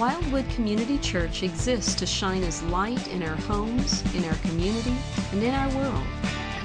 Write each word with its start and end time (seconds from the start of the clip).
Wildwood 0.00 0.48
Community 0.48 0.96
Church 0.96 1.42
exists 1.42 1.94
to 1.96 2.06
shine 2.06 2.42
as 2.44 2.62
light 2.62 3.06
in 3.08 3.22
our 3.22 3.36
homes, 3.36 4.02
in 4.14 4.24
our 4.24 4.34
community, 4.36 4.96
and 5.30 5.42
in 5.42 5.52
our 5.52 5.68
world. 5.76 6.02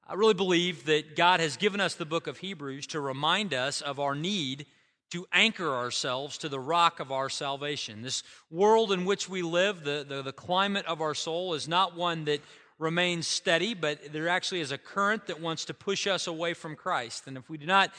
I 0.10 0.14
really 0.14 0.34
believe 0.34 0.86
that 0.86 1.18
God 1.18 1.42
has 1.42 1.58
given 1.58 1.82
us 1.82 1.96
the 1.96 2.06
book 2.06 2.28
of 2.28 2.38
Hebrews 2.38 2.88
to 2.88 3.02
remind 3.02 3.54
us 3.54 3.82
of 3.82 4.00
our 4.00 4.16
need 4.16 4.66
to 5.12 5.28
anchor 5.34 5.70
ourselves 5.70 6.38
to 6.38 6.50
the 6.50 6.62
rock 6.62 7.02
of 7.02 7.12
our 7.12 7.28
salvation. 7.30 8.04
This 8.04 8.24
world 8.50 8.94
in 8.94 9.04
which 9.04 9.28
we 9.28 9.42
live, 9.42 9.84
the, 9.84 10.06
the, 10.08 10.22
the, 10.22 10.32
climate 10.32 10.86
of 10.86 11.02
our 11.02 11.14
soul, 11.14 11.56
is 11.56 11.68
not 11.68 11.98
one 11.98 12.24
that 12.26 12.40
remains 12.80 13.28
steady, 13.28 13.74
but 13.74 14.14
there 14.14 14.30
actually 14.30 14.62
is 14.62 14.72
a 14.72 14.78
current 14.78 15.28
that 15.28 15.42
wants 15.42 15.66
to 15.66 15.74
push 15.74 16.08
us 16.08 16.26
away 16.26 16.54
from 16.54 16.78
Christ. 16.78 17.28
And 17.28 17.36
if 17.36 17.50
we 17.50 17.58
do 17.58 17.66
not 17.66 17.92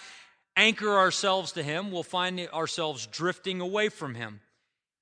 anchor 0.57 0.97
ourselves 0.97 1.53
to 1.53 1.63
Him, 1.63 1.91
we'll 1.91 2.03
find 2.03 2.41
ourselves 2.55 3.07
drifting 3.07 3.61
away 3.61 3.91
from 3.91 4.15
Him. 4.15 4.41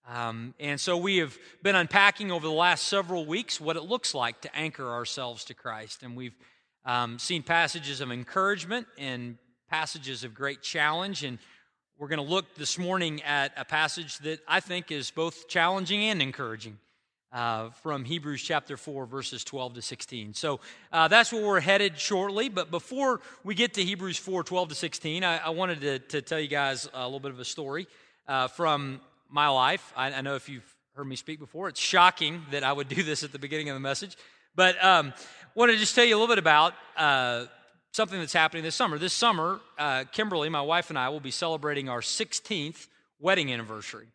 Um, 0.09 0.55
and 0.59 0.81
so 0.81 0.97
we 0.97 1.19
have 1.19 1.39
been 1.63 1.77
unpacking 1.77 2.33
over 2.33 2.49
the 2.49 2.53
last 2.53 2.89
several 2.89 3.27
weeks 3.27 3.61
what 3.61 3.77
it 3.77 3.83
looks 3.83 4.13
like 4.13 4.41
to 4.41 4.57
anchor 4.57 4.91
ourselves 4.91 5.45
to 5.45 5.55
Christ. 5.55 6.03
And 6.03 6.17
we've 6.17 6.35
um, 6.87 7.19
seen 7.19 7.43
passages 7.43 8.01
of 8.01 8.11
encouragement 8.11 8.87
and 8.97 9.37
passages 9.69 10.25
of 10.25 10.35
great 10.35 10.63
challenge. 10.63 11.25
And 11.25 11.39
we're 11.99 12.09
going 12.09 12.25
to 12.25 12.31
look 12.31 12.55
this 12.55 12.79
morning 12.79 13.23
at 13.25 13.53
a 13.57 13.65
passage 13.65 14.19
that 14.19 14.41
I 14.47 14.61
think 14.61 14.91
is 14.91 15.11
both 15.11 15.49
challenging 15.49 16.05
and 16.05 16.23
encouraging. 16.23 16.79
Uh, 17.33 17.69
from 17.83 18.05
Hebrews 18.05 18.41
chapter 18.41 18.79
4, 18.79 19.05
verses 19.05 19.45
12 19.45 19.75
to 19.75 19.83
16. 19.83 20.33
So 20.33 20.61
uh, 20.91 21.09
that's 21.09 21.33
where 21.33 21.45
we're 21.45 21.61
headed 21.61 21.99
shortly. 21.99 22.49
But 22.49 22.71
before 22.71 23.21
we 23.45 23.55
get 23.55 23.75
to 23.75 23.85
Hebrews 23.85 24.17
4, 24.17 24.45
12 24.45 24.69
to 24.71 24.75
16, 24.75 25.25
I, 25.25 25.39
I 25.39 25.51
wanted 25.51 25.81
to, 25.83 25.99
to, 25.99 26.23
tell 26.23 26.41
you 26.41 26.49
guys 26.49 26.89
a 26.95 27.05
little 27.05 27.21
bit 27.21 27.33
of 27.33 27.41
a 27.41 27.45
story 27.45 27.89
uh, 28.27 28.47
from 28.49 29.01
my 29.29 29.49
life. 29.49 29.93
I, 29.97 30.13
I, 30.13 30.21
know 30.23 30.37
if 30.37 30.49
you've 30.49 30.75
heard 30.95 31.07
me 31.07 31.17
speak 31.17 31.39
before, 31.39 31.69
it's 31.69 31.81
shocking 31.81 32.43
that 32.53 32.63
I 32.63 32.73
would 32.73 32.89
do 32.89 33.03
this 33.03 33.23
at 33.23 33.33
the 33.33 33.39
beginning 33.39 33.69
of 33.69 33.75
the 33.75 33.81
message. 33.81 34.17
But 34.57 34.83
um, 34.83 35.13
want 35.55 35.71
to 35.71 35.77
just 35.77 35.95
tell 35.95 36.05
you 36.05 36.17
a 36.17 36.19
little 36.19 36.35
bit 36.35 36.39
about 36.39 36.73
uh, 36.97 37.45
something 37.93 38.19
that's 38.19 38.33
happening 38.33 38.65
this 38.65 38.75
summer. 38.75 38.99
This 38.99 39.13
summer, 39.13 39.61
uh, 39.79 40.05
Kimberly, 40.13 40.49
my 40.49 40.63
wife, 40.63 40.89
and 40.89 40.99
I 40.99 41.11
will 41.11 41.21
be 41.21 41.31
celebrating 41.31 41.91
our 41.91 42.01
16th 42.01 42.89
wedding 43.21 43.53
anniversary. 43.53 44.07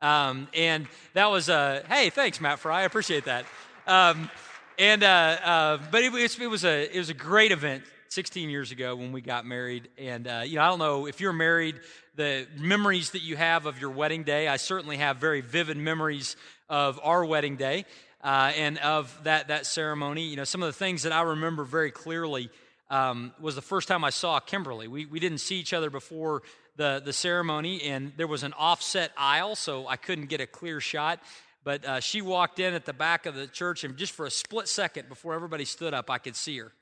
Um, 0.00 0.48
and 0.54 0.86
that 1.12 1.26
was, 1.26 1.50
uh, 1.50 1.82
hey, 1.88 2.08
thanks, 2.08 2.40
Matt 2.40 2.58
Fry. 2.58 2.80
I 2.80 2.84
appreciate 2.84 3.26
that. 3.26 3.44
Um, 3.86 4.30
and, 4.78 5.02
uh, 5.02 5.06
uh, 5.06 5.78
but 5.90 6.02
it, 6.02 6.14
it, 6.14 6.48
was 6.48 6.64
a, 6.64 6.94
it 6.94 6.98
was 6.98 7.10
a 7.10 7.14
great 7.14 7.52
event 7.52 7.84
16 8.08 8.48
years 8.48 8.72
ago 8.72 8.96
when 8.96 9.12
we 9.12 9.20
got 9.20 9.44
married. 9.44 9.88
And, 9.98 10.26
uh, 10.26 10.42
you 10.46 10.56
know, 10.56 10.62
I 10.62 10.68
don't 10.68 10.78
know 10.78 11.06
if 11.06 11.20
you're 11.20 11.34
married, 11.34 11.80
the 12.14 12.46
memories 12.58 13.10
that 13.10 13.20
you 13.20 13.36
have 13.36 13.66
of 13.66 13.78
your 13.78 13.90
wedding 13.90 14.22
day. 14.22 14.48
I 14.48 14.56
certainly 14.56 14.96
have 14.96 15.18
very 15.18 15.42
vivid 15.42 15.76
memories 15.76 16.36
of 16.68 16.98
our 17.02 17.24
wedding 17.24 17.56
day 17.56 17.84
uh, 18.26 18.50
and 18.56 18.76
of 18.78 19.16
that, 19.22 19.48
that 19.48 19.66
ceremony. 19.66 20.22
You 20.22 20.34
know, 20.34 20.44
some 20.44 20.60
of 20.60 20.66
the 20.66 20.72
things 20.72 21.04
that 21.04 21.12
I 21.12 21.22
remember 21.22 21.62
very 21.62 21.92
clearly 21.92 22.50
um, 22.90 23.32
was 23.40 23.54
the 23.54 23.62
first 23.62 23.86
time 23.86 24.02
I 24.02 24.10
saw 24.10 24.40
Kimberly. 24.40 24.88
We, 24.88 25.06
we 25.06 25.20
didn't 25.20 25.38
see 25.38 25.60
each 25.60 25.72
other 25.72 25.90
before 25.90 26.42
the, 26.74 27.00
the 27.04 27.12
ceremony, 27.12 27.82
and 27.82 28.12
there 28.16 28.26
was 28.26 28.42
an 28.42 28.52
offset 28.54 29.12
aisle, 29.16 29.54
so 29.54 29.86
I 29.86 29.94
couldn't 29.94 30.26
get 30.26 30.40
a 30.40 30.46
clear 30.46 30.80
shot. 30.80 31.20
But 31.62 31.84
uh, 31.84 32.00
she 32.00 32.20
walked 32.20 32.58
in 32.58 32.74
at 32.74 32.84
the 32.84 32.92
back 32.92 33.26
of 33.26 33.36
the 33.36 33.46
church, 33.46 33.84
and 33.84 33.96
just 33.96 34.12
for 34.12 34.26
a 34.26 34.30
split 34.30 34.66
second 34.66 35.08
before 35.08 35.34
everybody 35.34 35.64
stood 35.64 35.94
up, 35.94 36.10
I 36.10 36.18
could 36.18 36.34
see 36.34 36.58
her. 36.58 36.72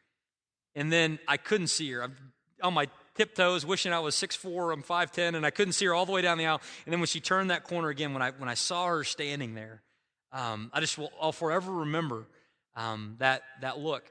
And 0.75 0.91
then 0.91 1.19
I 1.29 1.37
couldn't 1.37 1.69
see 1.69 1.93
her. 1.93 2.05
I'm 2.05 2.17
on 2.63 2.73
my 2.73 2.89
tiptoes, 3.17 3.67
wishing 3.67 3.93
I 3.93 3.99
was 3.99 4.15
6'4", 4.15 4.73
I'm 4.73 4.83
5'10", 4.83 5.37
and 5.37 5.45
I 5.45 5.51
couldn't 5.51 5.75
see 5.75 5.85
her 5.85 5.93
all 5.93 6.07
the 6.07 6.13
way 6.13 6.23
down 6.23 6.39
the 6.39 6.47
aisle. 6.47 6.63
And 6.87 6.93
then 6.93 7.01
when 7.01 7.07
she 7.07 7.21
turned 7.21 7.51
that 7.51 7.65
corner 7.65 7.91
again, 7.91 8.15
when 8.15 8.23
I, 8.23 8.31
when 8.31 8.49
I 8.49 8.55
saw 8.55 8.87
her 8.87 9.05
standing 9.05 9.55
there, 9.55 9.83
um, 10.35 10.71
I 10.73 10.81
just 10.81 10.99
will, 10.99 11.13
I'll 11.21 11.33
forever 11.33 11.73
remember 11.73 12.27
um, 12.77 13.15
that, 13.21 13.43
that 13.61 13.79
look. 13.79 14.05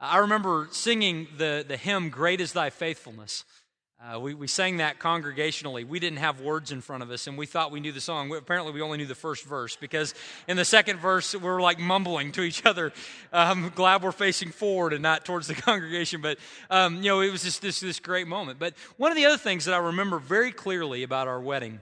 I 0.00 0.18
remember 0.18 0.68
singing 0.70 1.28
the, 1.36 1.64
the 1.66 1.76
hymn, 1.76 2.08
Great 2.08 2.40
is 2.40 2.54
Thy 2.54 2.70
Faithfulness. 2.70 3.44
Uh, 4.00 4.18
we, 4.18 4.32
we 4.32 4.46
sang 4.46 4.76
that 4.76 5.00
congregationally. 5.00 5.86
We 5.86 5.98
didn't 5.98 6.20
have 6.20 6.40
words 6.40 6.70
in 6.70 6.80
front 6.80 7.02
of 7.02 7.10
us, 7.10 7.26
and 7.26 7.36
we 7.36 7.46
thought 7.46 7.72
we 7.72 7.80
knew 7.80 7.90
the 7.90 8.00
song. 8.00 8.28
We, 8.28 8.38
apparently, 8.38 8.72
we 8.72 8.80
only 8.80 8.96
knew 8.96 9.06
the 9.06 9.16
first 9.16 9.44
verse 9.44 9.76
because 9.76 10.14
in 10.46 10.56
the 10.56 10.64
second 10.64 11.00
verse, 11.00 11.34
we 11.34 11.40
were 11.40 11.60
like 11.60 11.80
mumbling 11.80 12.30
to 12.32 12.42
each 12.42 12.64
other. 12.64 12.92
I'm 13.32 13.70
glad 13.70 14.02
we're 14.02 14.12
facing 14.12 14.52
forward 14.52 14.92
and 14.92 15.02
not 15.02 15.24
towards 15.24 15.48
the 15.48 15.54
congregation. 15.56 16.22
But, 16.22 16.38
um, 16.70 16.98
you 16.98 17.10
know, 17.10 17.20
it 17.20 17.30
was 17.30 17.42
just 17.42 17.60
this, 17.60 17.80
this 17.80 17.98
great 17.98 18.28
moment. 18.28 18.58
But 18.60 18.74
one 18.96 19.10
of 19.10 19.16
the 19.16 19.26
other 19.26 19.36
things 19.36 19.66
that 19.66 19.74
I 19.74 19.78
remember 19.78 20.18
very 20.18 20.52
clearly 20.52 21.02
about 21.02 21.26
our 21.26 21.40
wedding 21.40 21.80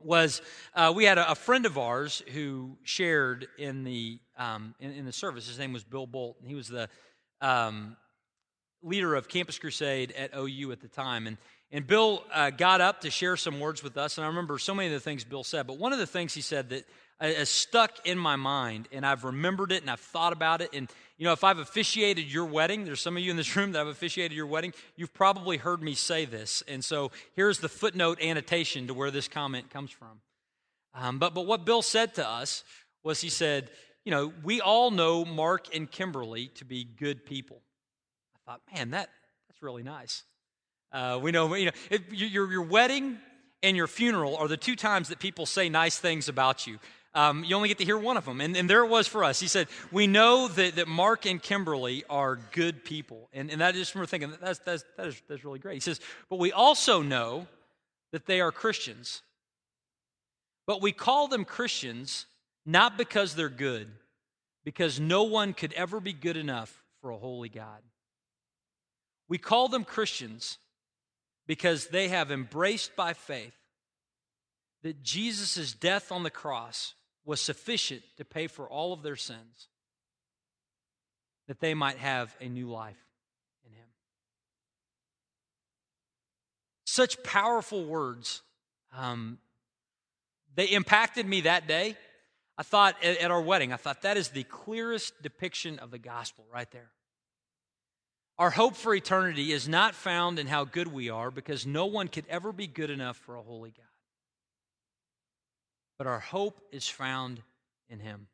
was 0.00 0.42
uh, 0.74 0.92
we 0.94 1.04
had 1.04 1.18
a, 1.18 1.32
a, 1.32 1.34
friend 1.34 1.66
of 1.66 1.78
ours 1.78 2.22
who 2.32 2.76
shared 2.82 3.48
in 3.58 3.84
the 3.84 4.18
um, 4.36 4.74
in, 4.80 4.92
in, 4.92 5.04
the 5.06 5.12
service. 5.12 5.48
His 5.48 5.58
name 5.58 5.72
was 5.72 5.84
Bill 5.84 6.06
Bolt, 6.06 6.36
and 6.40 6.48
he 6.48 6.54
was 6.54 6.68
the 6.68 6.88
um, 7.40 7.96
leader 8.82 9.14
of 9.14 9.28
Campus 9.28 9.58
Crusade 9.58 10.12
at 10.12 10.36
OU 10.36 10.72
at 10.72 10.80
the 10.80 10.88
time. 10.88 11.26
And 11.26 11.38
and 11.72 11.86
Bill 11.86 12.22
uh, 12.32 12.50
got 12.50 12.80
up 12.80 13.00
to 13.00 13.10
share 13.10 13.36
some 13.36 13.58
words 13.58 13.82
with 13.82 13.96
us, 13.96 14.18
and 14.18 14.24
I 14.24 14.28
remember 14.28 14.58
so 14.58 14.74
many 14.74 14.88
of 14.88 14.94
the 14.94 15.00
things 15.00 15.24
Bill 15.24 15.44
said. 15.44 15.66
But 15.66 15.78
one 15.78 15.92
of 15.92 15.98
the 15.98 16.06
things 16.06 16.32
he 16.32 16.40
said 16.40 16.70
that 16.70 16.84
has 17.20 17.48
stuck 17.48 18.06
in 18.06 18.18
my 18.18 18.36
mind, 18.36 18.88
and 18.92 19.06
I've 19.06 19.24
remembered 19.24 19.72
it, 19.72 19.82
and 19.82 19.90
I've 19.90 20.00
thought 20.00 20.32
about 20.32 20.60
it, 20.60 20.70
and 20.72 20.88
you 21.18 21.24
know, 21.24 21.32
if 21.32 21.44
I've 21.44 21.58
officiated 21.58 22.30
your 22.30 22.44
wedding, 22.44 22.84
there's 22.84 23.00
some 23.00 23.16
of 23.16 23.22
you 23.22 23.30
in 23.30 23.36
this 23.38 23.56
room 23.56 23.72
that 23.72 23.78
have 23.78 23.86
officiated 23.88 24.36
your 24.36 24.46
wedding, 24.46 24.74
you've 24.96 25.14
probably 25.14 25.56
heard 25.56 25.82
me 25.82 25.94
say 25.94 26.26
this. 26.26 26.62
And 26.68 26.84
so 26.84 27.10
here's 27.34 27.58
the 27.58 27.70
footnote 27.70 28.20
annotation 28.20 28.86
to 28.88 28.94
where 28.94 29.10
this 29.10 29.26
comment 29.26 29.70
comes 29.70 29.90
from. 29.90 30.20
Um, 30.94 31.18
but, 31.18 31.34
but 31.34 31.46
what 31.46 31.64
Bill 31.64 31.82
said 31.82 32.14
to 32.14 32.28
us 32.28 32.64
was 33.02 33.20
he 33.20 33.30
said, 33.30 33.70
you 34.04 34.10
know, 34.10 34.32
we 34.44 34.60
all 34.60 34.90
know 34.90 35.24
Mark 35.24 35.74
and 35.74 35.90
Kimberly 35.90 36.48
to 36.56 36.64
be 36.64 36.84
good 36.84 37.24
people. 37.24 37.62
I 38.34 38.50
thought, 38.50 38.60
man, 38.74 38.90
that, 38.90 39.08
that's 39.48 39.62
really 39.62 39.82
nice. 39.82 40.22
Uh, 40.92 41.18
we 41.20 41.32
know, 41.32 41.54
you 41.54 41.66
know, 41.66 41.98
your, 42.10 42.50
your 42.50 42.62
wedding 42.62 43.18
and 43.62 43.76
your 43.76 43.86
funeral 43.86 44.36
are 44.36 44.48
the 44.48 44.56
two 44.56 44.76
times 44.76 45.08
that 45.08 45.18
people 45.18 45.46
say 45.46 45.68
nice 45.68 45.98
things 45.98 46.28
about 46.28 46.66
you 46.66 46.78
um, 47.16 47.44
you 47.44 47.56
only 47.56 47.68
get 47.68 47.78
to 47.78 47.84
hear 47.84 47.96
one 47.96 48.18
of 48.18 48.26
them. 48.26 48.42
And, 48.42 48.54
and 48.56 48.68
there 48.68 48.84
it 48.84 48.88
was 48.88 49.08
for 49.08 49.24
us. 49.24 49.40
He 49.40 49.48
said, 49.48 49.68
We 49.90 50.06
know 50.06 50.48
that, 50.48 50.76
that 50.76 50.86
Mark 50.86 51.24
and 51.24 51.42
Kimberly 51.42 52.04
are 52.10 52.36
good 52.52 52.84
people. 52.84 53.30
And, 53.32 53.50
and 53.50 53.64
I 53.64 53.72
just 53.72 53.94
remember 53.94 54.06
thinking, 54.06 54.34
that's, 54.40 54.58
that's, 54.58 54.84
that 54.98 55.06
is, 55.06 55.22
that's 55.26 55.42
really 55.42 55.58
great. 55.58 55.74
He 55.74 55.80
says, 55.80 55.98
But 56.28 56.38
we 56.38 56.52
also 56.52 57.00
know 57.00 57.46
that 58.12 58.26
they 58.26 58.42
are 58.42 58.52
Christians. 58.52 59.22
But 60.66 60.82
we 60.82 60.92
call 60.92 61.26
them 61.26 61.46
Christians 61.46 62.26
not 62.66 62.98
because 62.98 63.34
they're 63.34 63.48
good, 63.48 63.88
because 64.64 65.00
no 65.00 65.22
one 65.22 65.54
could 65.54 65.72
ever 65.72 66.00
be 66.00 66.12
good 66.12 66.36
enough 66.36 66.84
for 67.00 67.10
a 67.10 67.16
holy 67.16 67.48
God. 67.48 67.80
We 69.26 69.38
call 69.38 69.68
them 69.68 69.84
Christians 69.84 70.58
because 71.46 71.86
they 71.86 72.08
have 72.08 72.30
embraced 72.30 72.94
by 72.94 73.14
faith 73.14 73.56
that 74.82 75.02
Jesus' 75.02 75.72
death 75.72 76.12
on 76.12 76.22
the 76.22 76.30
cross 76.30 76.94
was 77.26 77.40
sufficient 77.40 78.02
to 78.16 78.24
pay 78.24 78.46
for 78.46 78.66
all 78.70 78.92
of 78.92 79.02
their 79.02 79.16
sins, 79.16 79.68
that 81.48 81.60
they 81.60 81.74
might 81.74 81.98
have 81.98 82.34
a 82.40 82.48
new 82.48 82.70
life 82.70 82.96
in 83.66 83.72
Him. 83.72 83.88
Such 86.84 87.22
powerful 87.24 87.84
words. 87.84 88.42
Um, 88.96 89.38
they 90.54 90.66
impacted 90.66 91.26
me 91.26 91.42
that 91.42 91.66
day. 91.66 91.96
I 92.56 92.62
thought 92.62 93.02
at, 93.04 93.30
our 93.30 93.42
wedding, 93.42 93.72
I 93.72 93.76
thought 93.76 94.02
that 94.02 94.16
is 94.16 94.28
the 94.28 94.44
clearest 94.44 95.20
depiction 95.22 95.78
of 95.80 95.90
the 95.90 95.98
gospel 95.98 96.46
right 96.50 96.70
there. 96.70 96.90
Our 98.38 98.50
hope 98.50 98.76
for 98.76 98.94
eternity 98.94 99.52
is 99.52 99.68
not 99.68 99.94
found 99.94 100.38
in 100.38 100.46
how 100.46 100.64
good 100.64 100.88
we 100.88 101.10
are 101.10 101.30
because 101.30 101.66
no 101.66 101.86
one 101.86 102.08
could 102.08 102.24
ever 102.28 102.52
be 102.52 102.66
good 102.66 102.90
enough 102.90 103.16
for 103.16 103.34
a 103.34 103.42
holy 103.42 103.70
God 103.70 103.86
but 105.98 106.06
our 106.06 106.20
hope 106.20 106.60
is 106.72 106.88
found 106.88 107.42
in 107.88 107.98
Him 108.00 108.28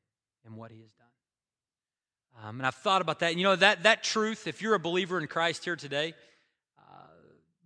and 0.44 0.56
what 0.56 0.70
He 0.70 0.80
has 0.80 0.90
done. 0.92 2.48
Um, 2.48 2.60
and 2.60 2.66
I've 2.66 2.74
thought 2.74 3.02
about 3.02 3.20
that. 3.20 3.30
And 3.30 3.38
you 3.38 3.44
know, 3.44 3.56
that, 3.56 3.82
that 3.82 4.02
truth, 4.02 4.46
if 4.46 4.62
you're 4.62 4.74
a 4.74 4.80
believer 4.80 5.18
in 5.18 5.26
Christ 5.26 5.64
here 5.64 5.76
today, 5.76 6.14
uh, 6.78 7.06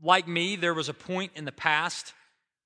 like 0.02 0.26
me, 0.26 0.56
there 0.56 0.74
was 0.74 0.88
a 0.88 0.94
point 0.94 1.32
in 1.34 1.44
the 1.44 1.52
past 1.52 2.12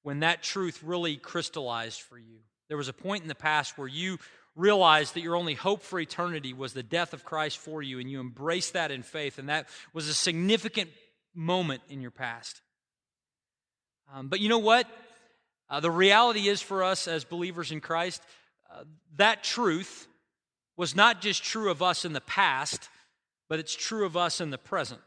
when 0.02 0.20
that 0.20 0.42
truth 0.42 0.82
really 0.82 1.16
crystallized 1.16 2.00
for 2.00 2.18
you. 2.18 2.38
There 2.68 2.76
was 2.76 2.88
a 2.88 2.92
point 2.92 3.22
in 3.22 3.28
the 3.28 3.34
past 3.34 3.76
where 3.76 3.88
you 3.88 4.18
realized 4.56 5.14
that 5.14 5.20
your 5.20 5.36
only 5.36 5.54
hope 5.54 5.82
for 5.82 5.98
eternity 6.00 6.52
was 6.52 6.72
the 6.72 6.82
death 6.82 7.12
of 7.12 7.24
Christ 7.24 7.58
for 7.58 7.82
you, 7.82 7.98
and 7.98 8.10
you 8.10 8.20
embraced 8.20 8.72
that 8.72 8.90
in 8.90 9.02
faith, 9.02 9.38
and 9.38 9.48
that 9.48 9.68
was 9.92 10.08
a 10.08 10.14
significant 10.14 10.90
moment 11.34 11.82
in 11.88 12.00
your 12.00 12.10
past. 12.10 12.60
Um, 14.12 14.28
but 14.28 14.40
you 14.40 14.48
know 14.48 14.58
what? 14.58 14.86
Uh, 15.70 15.78
the 15.78 15.90
reality 15.90 16.48
is 16.48 16.60
for 16.60 16.82
us 16.82 17.06
as 17.06 17.24
believers 17.24 17.70
in 17.70 17.80
Christ, 17.80 18.20
uh, 18.74 18.82
that 19.16 19.44
truth 19.44 20.08
was 20.76 20.96
not 20.96 21.20
just 21.20 21.44
true 21.44 21.70
of 21.70 21.80
us 21.80 22.04
in 22.04 22.12
the 22.12 22.20
past, 22.20 22.88
but 23.48 23.60
it's 23.60 23.74
true 23.74 24.04
of 24.04 24.16
us 24.16 24.40
in 24.40 24.50
the 24.50 24.58
present. 24.58 25.00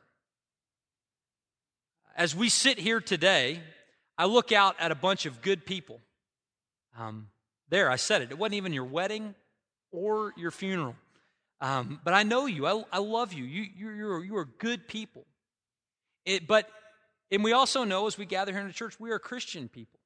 As 2.15 2.35
we 2.35 2.47
sit 2.47 2.77
here 2.79 3.01
today, 3.01 3.59
I 4.17 4.25
look 4.25 4.51
out 4.51 4.75
at 4.79 4.91
a 4.91 4.95
bunch 4.95 5.25
of 5.25 5.41
good 5.41 5.65
people. 5.65 5.99
Um, 6.97 7.27
there, 7.69 7.89
I 7.89 7.95
said 7.97 8.21
it. 8.21 8.31
It 8.31 8.37
wasn't 8.37 8.55
even 8.55 8.71
your 8.71 8.85
wedding 8.85 9.35
or 9.91 10.33
your 10.37 10.51
funeral. 10.51 10.95
Um, 11.59 11.99
but 12.03 12.13
I 12.13 12.23
know 12.23 12.45
you. 12.45 12.67
I, 12.67 12.83
I 12.91 12.99
love 12.99 13.33
you. 13.33 13.43
You, 13.43 13.65
you, 13.75 13.89
you're, 13.89 14.23
you 14.23 14.37
are 14.37 14.45
good 14.45 14.87
people. 14.87 15.25
It, 16.25 16.47
but, 16.47 16.69
and 17.31 17.43
we 17.43 17.51
also 17.51 17.83
know 17.83 18.05
as 18.05 18.17
we 18.17 18.25
gather 18.25 18.51
here 18.51 18.61
in 18.61 18.67
the 18.67 18.73
church, 18.73 18.99
we 18.99 19.11
are 19.11 19.19
Christian 19.19 19.67
people. 19.67 19.99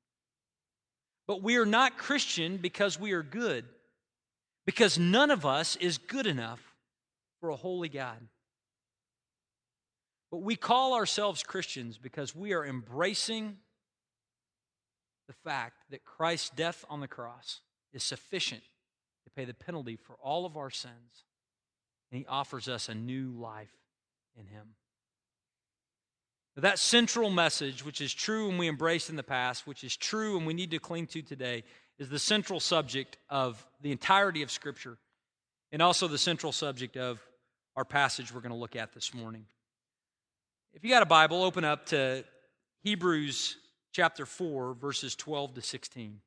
But 1.28 1.44
we 1.44 1.58
are 1.58 1.66
not 1.66 1.98
Christian 1.98 2.58
because 2.58 3.00
we 3.00 3.12
are 3.12 3.24
good, 3.24 3.66
because 4.66 4.98
none 4.98 5.30
of 5.30 5.46
us 5.46 5.76
is 5.76 5.98
good 5.98 6.26
enough 6.26 6.62
for 7.42 7.50
a 7.50 7.56
holy 7.56 7.90
God. 7.90 8.18
But 10.32 10.42
we 10.42 10.56
call 10.56 10.94
ourselves 10.94 11.44
Christians 11.44 11.98
because 11.98 12.36
we 12.36 12.54
are 12.54 12.66
embracing 12.66 13.58
the 15.28 15.34
fact 15.34 15.76
that 15.90 16.06
Christ's 16.06 16.50
death 16.50 16.86
on 16.90 17.02
the 17.02 17.08
cross 17.08 17.62
is 17.94 18.04
sufficient 18.04 18.64
to 19.26 19.30
pay 19.36 19.46
the 19.46 19.54
penalty 19.54 19.98
for 19.98 20.16
all 20.22 20.46
of 20.46 20.56
our 20.56 20.70
sins, 20.70 21.26
and 22.12 22.20
He 22.20 22.26
offers 22.28 22.70
us 22.70 22.88
a 22.88 22.96
new 22.96 23.32
life 23.32 23.76
in 24.38 24.48
Him. 24.48 24.76
That 26.62 26.80
central 26.80 27.30
message, 27.30 27.86
which 27.86 28.02
is 28.02 28.12
true 28.12 28.50
and 28.50 28.58
we 28.58 28.68
embraced 28.68 29.12
in 29.12 29.16
the 29.16 29.22
past, 29.22 29.68
which 29.68 29.84
is 29.84 29.96
true 29.96 30.38
and 30.38 30.48
we 30.48 30.56
need 30.56 30.72
to 30.72 30.80
cling 30.80 31.06
to 31.08 31.22
today, 31.22 31.64
is 32.00 32.10
the 32.10 32.18
central 32.18 32.60
subject 32.60 33.16
of 33.30 33.64
the 33.82 33.92
entirety 33.92 34.42
of 34.42 34.50
Scripture 34.50 34.98
and 35.72 35.84
also 35.84 36.08
the 36.08 36.18
central 36.18 36.52
subject 36.52 36.98
of 36.98 37.22
our 37.76 37.86
passage 37.86 38.34
we're 38.34 38.42
going 38.42 38.52
to 38.52 38.58
look 38.58 38.76
at 38.76 38.92
this 38.94 39.14
morning. 39.14 39.46
If 40.74 40.84
you 40.84 40.90
got 40.90 41.04
a 41.04 41.08
Bible, 41.08 41.44
open 41.44 41.64
up 41.64 41.86
to 41.88 42.24
Hebrews 42.82 43.58
chapter 43.92 44.26
4, 44.26 44.74
verses 44.74 45.16
12 45.16 45.56
to 45.56 45.62
16. 45.62 46.22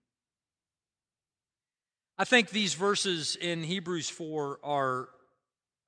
I 2.18 2.24
think 2.24 2.50
these 2.50 2.74
verses 2.74 3.34
in 3.34 3.64
Hebrews 3.64 4.08
4 4.08 4.60
are 4.62 5.08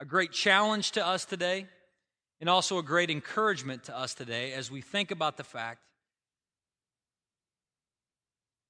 a 0.00 0.05
great 0.05 0.33
challenge 0.33 0.93
to 0.93 1.06
us 1.06 1.25
today 1.25 1.69
and 2.43 2.50
also 2.50 2.77
a 2.77 2.83
great 2.83 3.09
encouragement 3.09 3.85
to 3.85 3.97
us 3.97 4.15
today 4.15 4.53
as 4.53 4.69
we 4.69 4.81
think 4.81 5.12
about 5.12 5.37
the 5.37 5.44
fact 5.44 5.79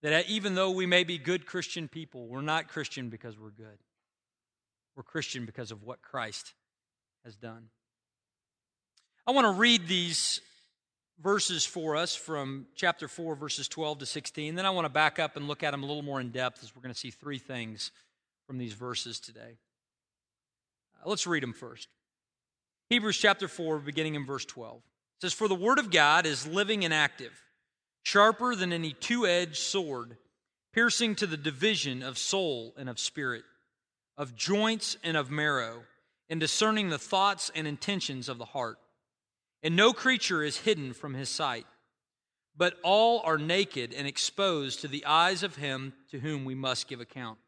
that 0.03 0.29
even 0.29 0.55
though 0.55 0.73
we 0.73 0.85
may 0.85 1.05
be 1.05 1.17
good 1.17 1.47
Christian 1.47 1.89
people, 1.89 2.27
we're 2.27 2.43
not 2.43 2.69
Christian 2.69 3.09
because 3.09 3.39
we're 3.39 3.49
good. 3.49 3.79
We're 4.95 5.05
Christian 5.05 5.47
because 5.47 5.71
of 5.71 5.85
what 5.85 6.03
Christ 6.03 6.53
has 7.25 7.35
done. 7.35 7.69
I 9.27 9.31
want 9.31 9.47
to 9.47 9.59
read 9.59 9.89
these 9.89 10.43
verses 11.23 11.65
for 11.65 11.97
us 11.97 12.15
from 12.15 12.67
chapter 12.75 13.09
4, 13.09 13.37
verses 13.37 13.69
12 13.69 14.01
to 14.01 14.07
16. 14.07 14.55
Then 14.55 14.67
I 14.67 14.71
want 14.71 14.85
to 14.85 14.91
back 14.91 15.19
up 15.19 15.35
and 15.35 15.49
look 15.49 15.63
at 15.63 15.71
them 15.71 15.83
a 15.83 15.87
little 15.87 16.03
more 16.03 16.21
in 16.21 16.29
depth 16.29 16.63
as 16.63 16.77
we're 16.77 16.83
going 16.83 16.93
to 16.93 17.01
see 17.01 17.11
three 17.11 17.39
things 17.39 17.91
from 18.47 18.59
these 18.59 18.75
verses 18.75 19.19
today. 19.19 19.57
Uh, 21.03 21.09
let's 21.09 21.27
read 21.27 21.43
them 21.43 21.55
first. 21.55 21.89
Hebrews 22.93 23.17
chapter 23.17 23.49
4, 23.49 23.79
beginning 23.79 24.17
in 24.17 24.27
verse 24.27 24.45
12. 24.45 24.83
says, 25.23 25.33
For 25.33 25.49
the 25.49 25.55
word 25.55 25.79
of 25.79 25.91
God 25.91 26.27
is 26.27 26.47
living 26.47 26.85
and 26.85 26.93
active, 26.93 27.33
sharper 28.03 28.55
than 28.55 28.71
any 28.71 28.93
two 28.93 29.27
edged 29.27 29.57
sword, 29.57 30.19
piercing 30.75 31.15
to 31.15 31.27
the 31.27 31.39
division 31.39 32.03
of 32.03 32.19
soul 32.19 32.75
and 32.77 32.91
of 32.91 32.99
spirit, 32.99 33.45
of 34.19 34.37
joints 34.37 34.99
and 35.03 35.17
of 35.17 35.31
marrow, 35.31 35.85
and 36.29 36.39
discerning 36.39 36.91
the 36.91 36.99
thoughts 36.99 37.51
and 37.55 37.67
intentions 37.67 38.29
of 38.29 38.37
the 38.37 38.45
heart. 38.45 38.77
And 39.63 39.75
no 39.75 39.95
creature 39.95 40.43
is 40.43 40.59
hidden 40.59 40.93
from 40.93 41.15
his 41.15 41.31
sight, 41.31 41.65
but 42.55 42.75
all 42.83 43.23
are 43.25 43.39
naked 43.39 43.95
and 43.95 44.07
exposed 44.07 44.83
to 44.83 44.89
the 44.89 45.07
eyes 45.07 45.43
of 45.43 45.57
him 45.57 45.95
to 46.11 46.19
whom 46.19 46.45
we 46.45 46.55
must 46.55 46.89
give 46.89 47.01
account. 47.01 47.39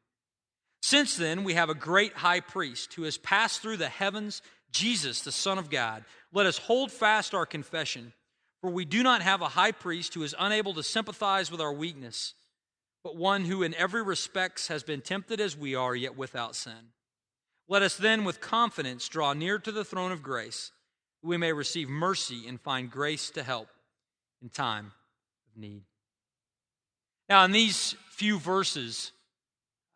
Since 0.80 1.18
then, 1.18 1.44
we 1.44 1.52
have 1.52 1.68
a 1.68 1.74
great 1.74 2.14
high 2.14 2.40
priest 2.40 2.94
who 2.94 3.02
has 3.02 3.18
passed 3.18 3.60
through 3.60 3.76
the 3.76 3.90
heavens 3.90 4.40
Jesus, 4.74 5.22
the 5.22 5.32
Son 5.32 5.56
of 5.56 5.70
God. 5.70 6.04
Let 6.32 6.46
us 6.46 6.58
hold 6.58 6.90
fast 6.92 7.32
our 7.32 7.46
confession, 7.46 8.12
for 8.60 8.68
we 8.68 8.84
do 8.84 9.02
not 9.02 9.22
have 9.22 9.40
a 9.40 9.48
high 9.48 9.72
priest 9.72 10.12
who 10.12 10.22
is 10.22 10.34
unable 10.38 10.74
to 10.74 10.82
sympathize 10.82 11.50
with 11.50 11.60
our 11.60 11.72
weakness, 11.72 12.34
but 13.02 13.16
one 13.16 13.44
who 13.44 13.62
in 13.62 13.74
every 13.74 14.02
respect 14.02 14.66
has 14.68 14.82
been 14.82 15.00
tempted 15.00 15.40
as 15.40 15.56
we 15.56 15.74
are, 15.74 15.94
yet 15.94 16.18
without 16.18 16.56
sin. 16.56 16.90
Let 17.68 17.82
us 17.82 17.96
then 17.96 18.24
with 18.24 18.40
confidence 18.40 19.08
draw 19.08 19.32
near 19.32 19.58
to 19.60 19.72
the 19.72 19.84
throne 19.84 20.12
of 20.12 20.22
grace, 20.22 20.72
that 21.22 21.28
we 21.28 21.36
may 21.36 21.52
receive 21.52 21.88
mercy 21.88 22.46
and 22.46 22.60
find 22.60 22.90
grace 22.90 23.30
to 23.30 23.42
help 23.42 23.68
in 24.42 24.50
time 24.50 24.92
of 25.48 25.60
need. 25.60 25.84
Now, 27.28 27.44
in 27.44 27.52
these 27.52 27.94
few 28.10 28.38
verses, 28.38 29.12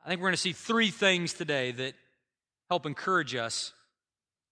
I 0.04 0.08
think 0.08 0.20
we're 0.20 0.28
going 0.28 0.34
to 0.34 0.40
see 0.40 0.52
three 0.52 0.90
things 0.90 1.34
today 1.34 1.72
that 1.72 1.94
help 2.70 2.86
encourage 2.86 3.34
us 3.34 3.72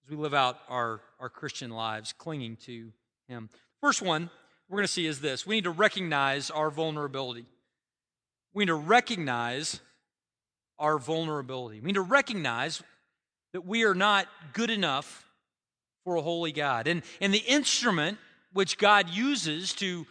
as 0.07 0.11
we 0.11 0.17
live 0.17 0.35
out 0.35 0.59
our, 0.69 1.01
our 1.19 1.29
Christian 1.29 1.71
lives, 1.71 2.13
clinging 2.13 2.57
to 2.67 2.93
Him. 3.29 3.49
First 3.81 4.03
one 4.03 4.31
we're 4.69 4.79
going 4.79 4.87
to 4.87 4.93
see 4.93 5.07
is 5.07 5.21
this 5.21 5.47
we 5.47 5.57
need 5.57 5.65
to 5.65 5.71
recognize 5.71 6.51
our 6.51 6.71
vulnerability. 6.71 7.47
We 8.55 8.65
need 8.65 8.69
to 8.69 8.75
recognize 8.75 9.81
our 10.79 10.99
vulnerability. 10.99 11.81
We 11.81 11.87
need 11.87 11.95
to 11.95 12.03
recognize 12.03 12.83
that 13.53 13.67
we 13.67 13.85
are 13.85 13.95
not 13.95 14.27
good 14.53 14.71
enough 14.71 15.25
for 16.05 16.17
a 16.17 16.23
holy 16.23 16.53
God. 16.53 16.87
And, 16.87 17.03
and 17.21 17.33
the 17.33 17.39
instrument 17.39 18.19
which 18.53 18.79
God 18.79 19.09
uses 19.11 19.73
to 19.75 20.07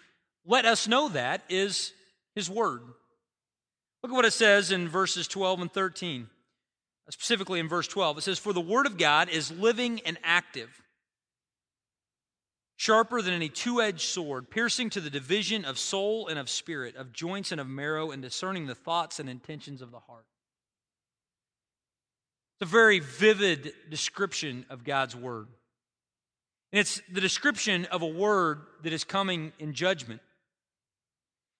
let 0.45 0.65
us 0.65 0.87
know 0.87 1.09
that 1.09 1.41
is 1.49 1.93
His 2.35 2.49
Word. 2.49 2.81
Look 4.03 4.11
at 4.11 4.15
what 4.15 4.25
it 4.25 4.33
says 4.33 4.71
in 4.71 4.87
verses 4.89 5.27
12 5.27 5.61
and 5.61 5.73
13 5.73 6.27
specifically 7.09 7.59
in 7.59 7.67
verse 7.67 7.87
12. 7.87 8.17
It 8.17 8.21
says, 8.21 8.39
For 8.39 8.53
the 8.53 8.61
word 8.61 8.85
of 8.85 8.97
God 8.97 9.29
is 9.29 9.51
living 9.51 10.01
and 10.05 10.17
active, 10.23 10.69
sharper 12.75 13.21
than 13.21 13.33
any 13.33 13.49
two 13.49 13.81
edged 13.81 14.01
sword, 14.01 14.49
piercing 14.49 14.89
to 14.91 15.01
the 15.01 15.09
division 15.09 15.65
of 15.65 15.77
soul 15.77 16.27
and 16.27 16.39
of 16.39 16.49
spirit, 16.49 16.95
of 16.95 17.13
joints 17.13 17.51
and 17.51 17.61
of 17.61 17.67
marrow, 17.67 18.11
and 18.11 18.21
discerning 18.21 18.65
the 18.65 18.75
thoughts 18.75 19.19
and 19.19 19.29
intentions 19.29 19.81
of 19.81 19.91
the 19.91 19.99
heart. 19.99 20.25
It's 22.59 22.69
a 22.69 22.71
very 22.71 22.99
vivid 22.99 23.73
description 23.89 24.65
of 24.69 24.83
God's 24.85 25.15
word. 25.15 25.47
And 26.71 26.79
it's 26.79 27.01
the 27.11 27.21
description 27.21 27.85
of 27.85 28.01
a 28.01 28.07
word 28.07 28.61
that 28.83 28.93
is 28.93 29.03
coming 29.03 29.51
in 29.59 29.73
judgment. 29.73 30.21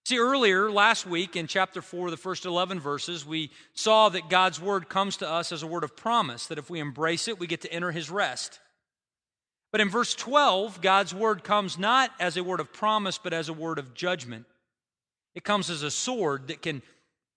See, 0.06 0.20
earlier 0.20 0.70
last 0.70 1.04
week 1.04 1.34
in 1.34 1.48
chapter 1.48 1.82
4, 1.82 2.12
the 2.12 2.16
first 2.16 2.44
11 2.44 2.78
verses, 2.78 3.26
we 3.26 3.50
saw 3.74 4.08
that 4.10 4.30
God's 4.30 4.60
word 4.60 4.88
comes 4.88 5.16
to 5.16 5.28
us 5.28 5.50
as 5.50 5.64
a 5.64 5.66
word 5.66 5.82
of 5.82 5.96
promise, 5.96 6.46
that 6.46 6.58
if 6.58 6.70
we 6.70 6.78
embrace 6.78 7.26
it, 7.26 7.40
we 7.40 7.48
get 7.48 7.62
to 7.62 7.72
enter 7.72 7.90
his 7.90 8.08
rest. 8.08 8.60
But 9.72 9.80
in 9.80 9.90
verse 9.90 10.14
12, 10.14 10.80
God's 10.80 11.12
word 11.12 11.42
comes 11.42 11.76
not 11.76 12.12
as 12.20 12.36
a 12.36 12.44
word 12.44 12.60
of 12.60 12.72
promise, 12.72 13.18
but 13.18 13.32
as 13.32 13.48
a 13.48 13.52
word 13.52 13.80
of 13.80 13.94
judgment. 13.94 14.46
It 15.34 15.42
comes 15.42 15.70
as 15.70 15.82
a 15.82 15.90
sword 15.90 16.46
that 16.46 16.62
can 16.62 16.82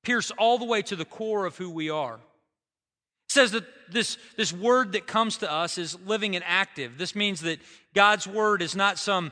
pierce 0.04 0.30
all 0.30 0.60
the 0.60 0.66
way 0.66 0.84
to 0.84 0.96
the 0.96 1.06
core 1.06 1.48
of 1.48 1.58
who 1.58 1.72
we 1.72 1.90
are. 1.90 2.18
It 2.18 3.32
says 3.32 3.50
that 3.54 3.66
this, 3.92 4.20
this 4.38 4.54
word 4.54 4.92
that 4.92 5.08
comes 5.08 5.38
to 5.38 5.52
us 5.52 5.80
is 5.80 5.98
living 6.06 6.36
and 6.36 6.46
active. 6.46 7.00
This 7.00 7.16
means 7.16 7.42
that 7.42 7.58
God's 7.96 8.28
word 8.28 8.62
is 8.62 8.76
not 8.76 9.00
some 9.00 9.32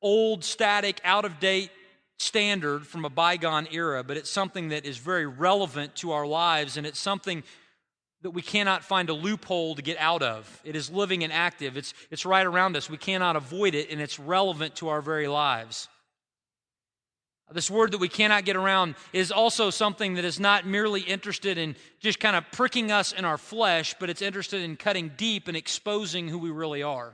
old, 0.00 0.44
static, 0.44 1.00
out 1.02 1.24
of 1.24 1.40
date 1.40 1.72
standard 2.18 2.86
from 2.86 3.04
a 3.04 3.10
bygone 3.10 3.68
era, 3.70 4.02
but 4.02 4.16
it's 4.16 4.30
something 4.30 4.70
that 4.70 4.86
is 4.86 4.96
very 4.96 5.26
relevant 5.26 5.94
to 5.96 6.12
our 6.12 6.26
lives, 6.26 6.76
and 6.76 6.86
it's 6.86 6.98
something 6.98 7.42
that 8.22 8.30
we 8.30 8.42
cannot 8.42 8.82
find 8.82 9.10
a 9.10 9.12
loophole 9.12 9.74
to 9.74 9.82
get 9.82 9.98
out 9.98 10.22
of. 10.22 10.60
It 10.64 10.74
is 10.74 10.90
living 10.90 11.22
and 11.22 11.32
active, 11.32 11.76
it's, 11.76 11.94
it's 12.10 12.24
right 12.24 12.46
around 12.46 12.76
us. 12.76 12.88
We 12.88 12.96
cannot 12.96 13.36
avoid 13.36 13.74
it, 13.74 13.90
and 13.90 14.00
it's 14.00 14.18
relevant 14.18 14.76
to 14.76 14.88
our 14.88 15.02
very 15.02 15.28
lives. 15.28 15.88
This 17.52 17.70
word 17.70 17.92
that 17.92 17.98
we 17.98 18.08
cannot 18.08 18.44
get 18.44 18.56
around 18.56 18.96
is 19.12 19.30
also 19.30 19.70
something 19.70 20.14
that 20.14 20.24
is 20.24 20.40
not 20.40 20.66
merely 20.66 21.02
interested 21.02 21.58
in 21.58 21.76
just 22.00 22.18
kind 22.18 22.34
of 22.34 22.44
pricking 22.50 22.90
us 22.90 23.12
in 23.12 23.24
our 23.24 23.38
flesh, 23.38 23.94
but 24.00 24.10
it's 24.10 24.22
interested 24.22 24.62
in 24.62 24.76
cutting 24.76 25.12
deep 25.16 25.46
and 25.46 25.56
exposing 25.56 26.26
who 26.26 26.38
we 26.38 26.50
really 26.50 26.82
are. 26.82 27.10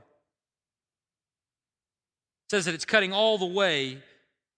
It 2.47 2.50
says 2.50 2.64
that 2.64 2.73
it's 2.73 2.87
cutting 2.87 3.12
all 3.12 3.37
the 3.37 3.44
way 3.44 3.99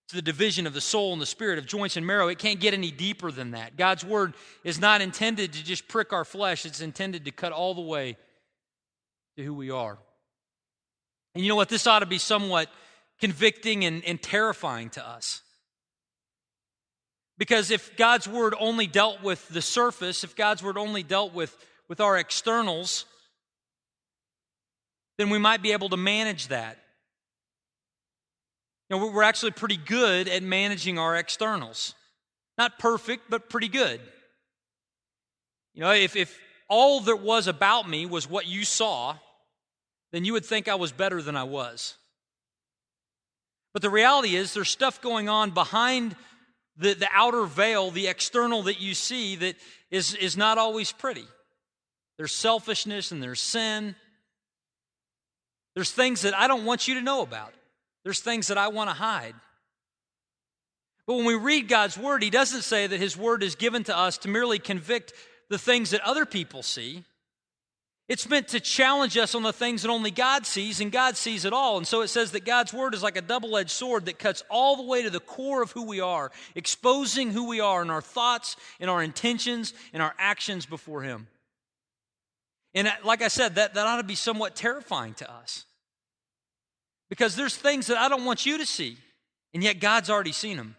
to 0.08 0.16
the 0.16 0.22
division 0.22 0.66
of 0.66 0.74
the 0.74 0.80
soul 0.80 1.12
and 1.12 1.22
the 1.22 1.26
spirit, 1.26 1.58
of 1.58 1.66
joints 1.66 1.96
and 1.96 2.06
marrow. 2.06 2.28
It 2.28 2.38
can't 2.38 2.60
get 2.60 2.74
any 2.74 2.90
deeper 2.90 3.30
than 3.30 3.52
that. 3.52 3.76
God's 3.76 4.04
word 4.04 4.34
is 4.62 4.78
not 4.78 5.00
intended 5.00 5.52
to 5.54 5.64
just 5.64 5.88
prick 5.88 6.12
our 6.12 6.24
flesh, 6.24 6.66
it's 6.66 6.80
intended 6.80 7.24
to 7.24 7.30
cut 7.30 7.52
all 7.52 7.74
the 7.74 7.80
way 7.80 8.16
to 9.36 9.44
who 9.44 9.54
we 9.54 9.70
are. 9.70 9.98
And 11.34 11.42
you 11.42 11.48
know 11.48 11.56
what? 11.56 11.68
This 11.68 11.86
ought 11.86 12.00
to 12.00 12.06
be 12.06 12.18
somewhat 12.18 12.68
convicting 13.20 13.84
and, 13.84 14.04
and 14.04 14.20
terrifying 14.20 14.90
to 14.90 15.06
us. 15.06 15.42
Because 17.36 17.70
if 17.70 17.96
God's 17.96 18.28
word 18.28 18.54
only 18.58 18.86
dealt 18.86 19.22
with 19.22 19.48
the 19.48 19.62
surface, 19.62 20.22
if 20.22 20.36
God's 20.36 20.62
word 20.62 20.78
only 20.78 21.02
dealt 21.02 21.34
with, 21.34 21.56
with 21.88 22.00
our 22.00 22.16
externals, 22.16 23.06
then 25.18 25.30
we 25.30 25.38
might 25.38 25.62
be 25.62 25.72
able 25.72 25.88
to 25.88 25.96
manage 25.96 26.48
that. 26.48 26.78
You 28.88 28.96
know, 28.96 29.06
we're 29.10 29.22
actually 29.22 29.52
pretty 29.52 29.76
good 29.76 30.28
at 30.28 30.42
managing 30.42 30.98
our 30.98 31.16
externals. 31.16 31.94
Not 32.58 32.78
perfect, 32.78 33.30
but 33.30 33.48
pretty 33.48 33.68
good. 33.68 34.00
You 35.74 35.82
know, 35.82 35.92
if, 35.92 36.16
if 36.16 36.38
all 36.68 37.00
there 37.00 37.16
was 37.16 37.46
about 37.46 37.88
me 37.88 38.06
was 38.06 38.28
what 38.28 38.46
you 38.46 38.64
saw, 38.64 39.16
then 40.12 40.24
you 40.24 40.32
would 40.34 40.44
think 40.44 40.68
I 40.68 40.76
was 40.76 40.92
better 40.92 41.20
than 41.22 41.36
I 41.36 41.44
was. 41.44 41.94
But 43.72 43.82
the 43.82 43.90
reality 43.90 44.36
is, 44.36 44.54
there's 44.54 44.68
stuff 44.68 45.00
going 45.00 45.28
on 45.28 45.50
behind 45.50 46.14
the, 46.76 46.94
the 46.94 47.08
outer 47.12 47.44
veil, 47.44 47.90
the 47.90 48.06
external 48.06 48.62
that 48.64 48.80
you 48.80 48.94
see, 48.94 49.34
that 49.36 49.56
is, 49.90 50.14
is 50.14 50.36
not 50.36 50.58
always 50.58 50.92
pretty. 50.92 51.26
There's 52.16 52.32
selfishness 52.32 53.10
and 53.10 53.22
there's 53.22 53.40
sin. 53.40 53.96
There's 55.74 55.90
things 55.90 56.22
that 56.22 56.34
I 56.34 56.46
don't 56.46 56.64
want 56.64 56.86
you 56.86 56.94
to 56.94 57.00
know 57.00 57.22
about. 57.22 57.52
There's 58.04 58.20
things 58.20 58.48
that 58.48 58.58
I 58.58 58.68
want 58.68 58.90
to 58.90 58.94
hide. 58.94 59.34
But 61.06 61.16
when 61.16 61.26
we 61.26 61.34
read 61.34 61.68
God's 61.68 61.98
word, 61.98 62.22
He 62.22 62.30
doesn't 62.30 62.62
say 62.62 62.86
that 62.86 63.00
His 63.00 63.16
word 63.16 63.42
is 63.42 63.54
given 63.54 63.84
to 63.84 63.96
us 63.96 64.18
to 64.18 64.28
merely 64.28 64.58
convict 64.58 65.12
the 65.50 65.58
things 65.58 65.90
that 65.90 66.00
other 66.02 66.24
people 66.24 66.62
see. 66.62 67.04
It's 68.06 68.28
meant 68.28 68.48
to 68.48 68.60
challenge 68.60 69.16
us 69.16 69.34
on 69.34 69.42
the 69.42 69.52
things 69.52 69.82
that 69.82 69.90
only 69.90 70.10
God 70.10 70.44
sees, 70.44 70.80
and 70.80 70.92
God 70.92 71.16
sees 71.16 71.46
it 71.46 71.54
all. 71.54 71.78
And 71.78 71.86
so 71.86 72.02
it 72.02 72.08
says 72.08 72.32
that 72.32 72.44
God's 72.44 72.72
word 72.72 72.92
is 72.92 73.02
like 73.02 73.16
a 73.16 73.22
double 73.22 73.56
edged 73.56 73.70
sword 73.70 74.04
that 74.06 74.18
cuts 74.18 74.42
all 74.50 74.76
the 74.76 74.82
way 74.82 75.02
to 75.02 75.10
the 75.10 75.20
core 75.20 75.62
of 75.62 75.72
who 75.72 75.84
we 75.84 76.00
are, 76.00 76.30
exposing 76.54 77.30
who 77.30 77.48
we 77.48 77.60
are 77.60 77.80
in 77.80 77.88
our 77.88 78.02
thoughts, 78.02 78.56
in 78.78 78.90
our 78.90 79.02
intentions, 79.02 79.72
in 79.94 80.02
our 80.02 80.14
actions 80.18 80.66
before 80.66 81.02
Him. 81.02 81.28
And 82.74 82.88
uh, 82.88 82.92
like 83.04 83.22
I 83.22 83.28
said, 83.28 83.54
that, 83.54 83.72
that 83.74 83.86
ought 83.86 83.98
to 83.98 84.02
be 84.02 84.16
somewhat 84.16 84.54
terrifying 84.54 85.14
to 85.14 85.32
us. 85.32 85.64
Because 87.10 87.36
there's 87.36 87.56
things 87.56 87.86
that 87.88 87.98
I 87.98 88.08
don't 88.08 88.24
want 88.24 88.46
you 88.46 88.58
to 88.58 88.66
see, 88.66 88.96
and 89.52 89.62
yet 89.62 89.80
God's 89.80 90.10
already 90.10 90.32
seen 90.32 90.56
them. 90.56 90.76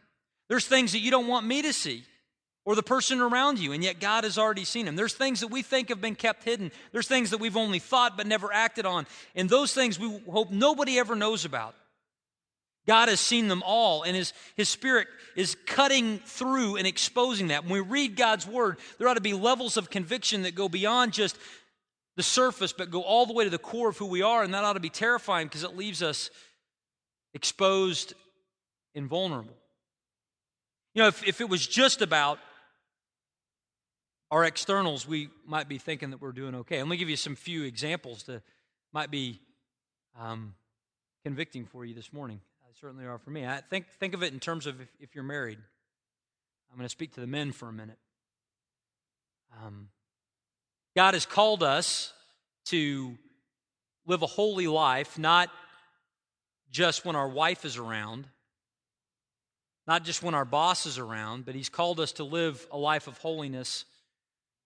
There's 0.50 0.67
things 0.67 0.91
that 0.91 1.00
you 1.00 1.12
don't 1.12 1.27
want 1.27 1.46
me 1.46 1.62
to 1.62 1.74
see 1.74 2.03
or 2.65 2.75
the 2.75 2.84
person 2.84 3.22
around 3.22 3.60
you, 3.60 3.74
and 3.74 3.84
yet 3.84 4.00
God 4.00 4.24
has 4.24 4.38
already 4.38 4.65
seen 4.65 4.88
them. 4.88 4.96
There's 4.96 5.13
things 5.13 5.41
that 5.41 5.48
we 5.48 5.62
think 5.62 5.89
have 5.89 6.01
been 6.01 6.15
kept 6.15 6.44
hidden. 6.44 6.72
There's 6.91 7.08
things 7.08 7.29
that 7.29 7.39
we've 7.39 7.55
only 7.55 7.77
thought 7.77 8.17
but 8.17 8.25
never 8.25 8.51
acted 8.51 8.88
on. 8.88 9.05
And 9.36 9.48
those 9.48 9.72
things 9.74 10.00
we 10.00 10.20
hope 10.29 10.50
nobody 10.50 10.98
ever 10.98 11.15
knows 11.15 11.46
about. 11.46 11.75
God 12.88 13.10
has 13.10 13.20
seen 13.20 13.48
them 13.48 13.63
all, 13.65 14.03
and 14.03 14.15
His, 14.15 14.34
His 14.55 14.70
Spirit 14.70 15.08
is 15.36 15.55
cutting 15.65 16.20
through 16.20 16.75
and 16.77 16.86
exposing 16.86 17.48
that. 17.48 17.63
When 17.63 17.74
we 17.74 17.79
read 17.79 18.15
God's 18.15 18.48
Word, 18.48 18.77
there 18.98 19.08
ought 19.08 19.15
to 19.15 19.22
be 19.22 19.34
levels 19.34 19.77
of 19.77 19.89
conviction 19.89 20.44
that 20.44 20.55
go 20.55 20.70
beyond 20.70 21.13
just 21.13 21.38
the 22.15 22.24
surface, 22.24 22.74
but 22.74 22.89
go 22.89 23.01
all 23.01 23.25
the 23.25 23.34
way 23.34 23.43
to 23.43 23.50
the 23.50 23.57
core 23.57 23.89
of 23.89 23.98
who 23.98 24.05
we 24.05 24.22
are, 24.22 24.43
and 24.43 24.53
that 24.53 24.63
ought 24.63 24.74
to 24.74 24.79
be 24.79 24.89
terrifying 24.89 25.48
because 25.48 25.63
it 25.63 25.75
leaves 25.75 26.01
us 26.01 26.29
exposed 27.34 28.13
and 28.93 29.07
vulnerable. 29.07 29.55
You 30.93 31.01
know, 31.01 31.07
if, 31.10 31.27
if 31.27 31.41
it 31.41 31.50
was 31.50 31.67
just 31.67 32.01
about 32.01 32.39
our 34.31 34.45
externals, 34.45 35.07
we 35.07 35.29
might 35.45 35.67
be 35.67 35.77
thinking 35.77 36.12
that 36.12 36.22
we're 36.22 36.31
doing 36.31 36.55
okay. 36.55 36.79
Let 36.79 36.88
me 36.88 36.98
give 36.98 37.10
you 37.10 37.17
some 37.17 37.36
few 37.36 37.63
examples 37.63 38.24
that 38.24 38.41
might 38.93 39.12
be 39.12 39.41
um, 40.19 40.55
convicting 41.24 41.65
for 41.65 41.84
you 41.84 41.93
this 41.93 42.13
morning. 42.13 42.39
They 42.65 42.74
certainly 42.79 43.05
are 43.05 43.17
for 43.17 43.29
me. 43.29 43.45
I 43.45 43.62
think, 43.69 43.88
think 44.00 44.13
of 44.13 44.24
it 44.24 44.34
in 44.34 44.39
terms 44.39 44.65
of 44.65 44.79
if, 44.79 44.88
if 45.00 45.15
you're 45.15 45.24
married. 45.24 45.60
I'm 46.72 46.77
going 46.77 46.86
to 46.86 46.89
speak 46.89 47.13
to 47.15 47.22
the 47.22 47.27
men 47.27 47.51
for 47.51 47.67
a 47.67 47.74
minute. 47.74 47.98
Um, 49.63 49.89
God 50.96 51.14
has 51.14 51.25
called 51.25 51.62
us 51.62 52.14
to 52.66 53.18
live 54.08 54.22
a 54.22 54.28
holy 54.28 54.68
life, 54.68 55.20
not 55.20 55.50
just 56.72 57.06
when 57.06 57.16
our 57.16 57.28
wife 57.28 57.66
is 57.66 57.78
around, 57.78 58.28
not 59.88 60.04
just 60.04 60.24
when 60.24 60.34
our 60.34 60.46
boss 60.46 60.86
is 60.86 60.98
around, 60.98 61.46
but 61.46 61.54
He's 61.54 61.70
called 61.70 62.00
us 62.00 62.14
to 62.14 62.24
live 62.24 62.66
a 62.72 62.78
life 62.78 63.08
of 63.08 63.18
holiness 63.18 63.86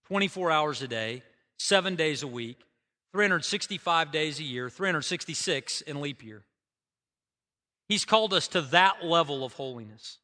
24 0.07 0.49
hours 0.51 0.81
a 0.81 0.87
day, 0.87 1.23
seven 1.57 1.95
days 1.95 2.23
a 2.23 2.27
week, 2.27 2.57
365 3.11 4.11
days 4.11 4.39
a 4.39 4.43
year, 4.43 4.69
366 4.69 5.81
in 5.81 6.01
leap 6.01 6.23
year. 6.23 6.43
He's 7.87 8.05
called 8.05 8.33
us 8.33 8.47
to 8.49 8.61
that 8.61 9.03
level 9.03 9.43
of 9.43 9.53
holiness. 9.53 10.17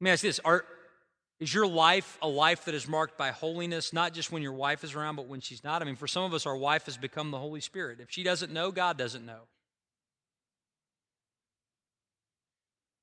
Let 0.00 0.04
me 0.04 0.10
ask 0.10 0.22
this 0.22 0.40
Are, 0.44 0.64
is 1.40 1.52
your 1.52 1.66
life 1.66 2.18
a 2.22 2.28
life 2.28 2.64
that 2.66 2.74
is 2.74 2.86
marked 2.88 3.18
by 3.18 3.30
holiness, 3.30 3.92
not 3.92 4.14
just 4.14 4.30
when 4.30 4.42
your 4.42 4.52
wife 4.52 4.84
is 4.84 4.94
around, 4.94 5.16
but 5.16 5.26
when 5.26 5.40
she's 5.40 5.64
not? 5.64 5.82
I 5.82 5.84
mean, 5.84 5.96
for 5.96 6.06
some 6.06 6.24
of 6.24 6.32
us, 6.32 6.46
our 6.46 6.56
wife 6.56 6.86
has 6.86 6.96
become 6.96 7.30
the 7.30 7.38
Holy 7.38 7.60
Spirit. 7.60 8.00
If 8.00 8.10
she 8.10 8.22
doesn't 8.22 8.52
know, 8.52 8.70
God 8.70 8.96
doesn't 8.96 9.26
know. 9.26 9.40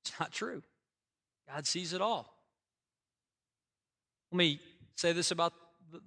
It's 0.04 0.18
not 0.18 0.32
true. 0.32 0.62
God 1.48 1.66
sees 1.66 1.92
it 1.92 2.00
all. 2.00 2.32
Let 4.30 4.38
me 4.38 4.60
say 4.96 5.12
this 5.12 5.30
about 5.30 5.52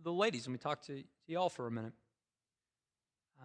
the 0.03 0.11
ladies. 0.11 0.47
Let 0.47 0.51
me 0.51 0.57
talk 0.57 0.81
to 0.87 1.03
y'all 1.27 1.49
for 1.49 1.67
a 1.67 1.71
minute. 1.71 1.93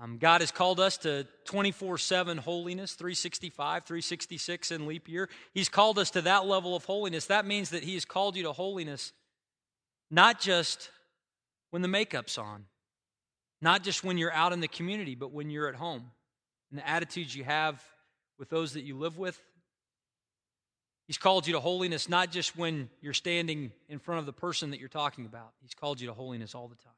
Um, 0.03 0.17
God 0.17 0.41
has 0.41 0.51
called 0.51 0.81
us 0.81 0.97
to 0.99 1.27
24 1.45 1.99
7 1.99 2.39
holiness, 2.39 2.95
365, 2.95 3.85
366 3.85 4.71
in 4.71 4.87
leap 4.87 5.09
year. 5.09 5.29
He's 5.53 5.69
called 5.69 5.99
us 5.99 6.11
to 6.13 6.23
that 6.23 6.47
level 6.47 6.75
of 6.75 6.87
holiness. 6.87 7.27
That 7.27 7.45
means 7.45 7.71
that 7.71 7.83
He 7.83 7.95
has 7.95 8.07
called 8.07 8.35
you 8.35 8.45
to 8.45 8.53
holiness 8.53 9.13
not 10.11 10.41
just 10.41 10.91
when 11.71 11.83
the 11.83 11.89
makeup's 11.89 12.39
on, 12.39 12.65
not 13.61 13.85
just 13.85 14.03
when 14.03 14.19
you're 14.19 14.33
out 14.33 14.53
in 14.53 14.61
the 14.61 14.69
community, 14.69 15.15
but 15.15 15.33
when 15.33 15.51
you're 15.51 15.69
at 15.69 15.77
home. 15.77 16.11
And 16.71 16.79
the 16.79 16.89
attitudes 16.89 17.35
you 17.35 17.45
have 17.45 17.83
with 18.39 18.49
those 18.49 18.73
that 18.73 18.83
you 18.83 18.97
live 18.97 19.19
with. 19.19 19.39
He's 21.07 21.19
called 21.19 21.47
you 21.47 21.53
to 21.55 21.61
holiness 21.61 22.09
not 22.09 22.31
just 22.31 22.57
when 22.57 22.89
you're 23.01 23.13
standing 23.13 23.73
in 23.89 23.99
front 23.99 24.21
of 24.21 24.27
the 24.27 24.33
person 24.33 24.71
that 24.71 24.81
you're 24.81 24.89
talking 24.89 25.27
about, 25.27 25.51
He's 25.61 25.75
called 25.75 26.01
you 26.01 26.07
to 26.07 26.15
holiness 26.15 26.55
all 26.55 26.69
the 26.69 26.77
time. 26.77 26.93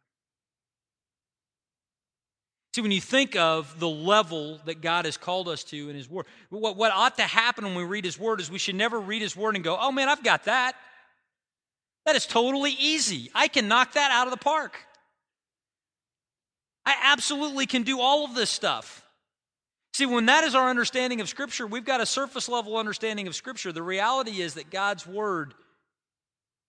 See, 2.74 2.80
when 2.80 2.90
you 2.90 3.02
think 3.02 3.36
of 3.36 3.78
the 3.78 3.88
level 3.88 4.58
that 4.64 4.80
God 4.80 5.04
has 5.04 5.18
called 5.18 5.46
us 5.46 5.62
to 5.64 5.90
in 5.90 5.96
His 5.96 6.08
Word, 6.08 6.24
what, 6.48 6.76
what 6.76 6.90
ought 6.90 7.16
to 7.18 7.22
happen 7.22 7.64
when 7.64 7.74
we 7.74 7.84
read 7.84 8.04
His 8.04 8.18
Word 8.18 8.40
is 8.40 8.50
we 8.50 8.58
should 8.58 8.76
never 8.76 8.98
read 8.98 9.20
His 9.20 9.36
Word 9.36 9.56
and 9.56 9.64
go, 9.64 9.76
oh 9.78 9.92
man, 9.92 10.08
I've 10.08 10.24
got 10.24 10.44
that. 10.44 10.74
That 12.06 12.16
is 12.16 12.26
totally 12.26 12.72
easy. 12.72 13.30
I 13.34 13.48
can 13.48 13.68
knock 13.68 13.92
that 13.92 14.10
out 14.10 14.26
of 14.26 14.30
the 14.30 14.42
park. 14.42 14.78
I 16.86 16.96
absolutely 17.04 17.66
can 17.66 17.82
do 17.82 18.00
all 18.00 18.24
of 18.24 18.34
this 18.34 18.50
stuff. 18.50 19.04
See, 19.92 20.06
when 20.06 20.26
that 20.26 20.44
is 20.44 20.54
our 20.54 20.70
understanding 20.70 21.20
of 21.20 21.28
Scripture, 21.28 21.66
we've 21.66 21.84
got 21.84 22.00
a 22.00 22.06
surface 22.06 22.48
level 22.48 22.78
understanding 22.78 23.26
of 23.26 23.34
Scripture. 23.34 23.72
The 23.72 23.82
reality 23.82 24.40
is 24.40 24.54
that 24.54 24.70
God's 24.70 25.06
Word 25.06 25.52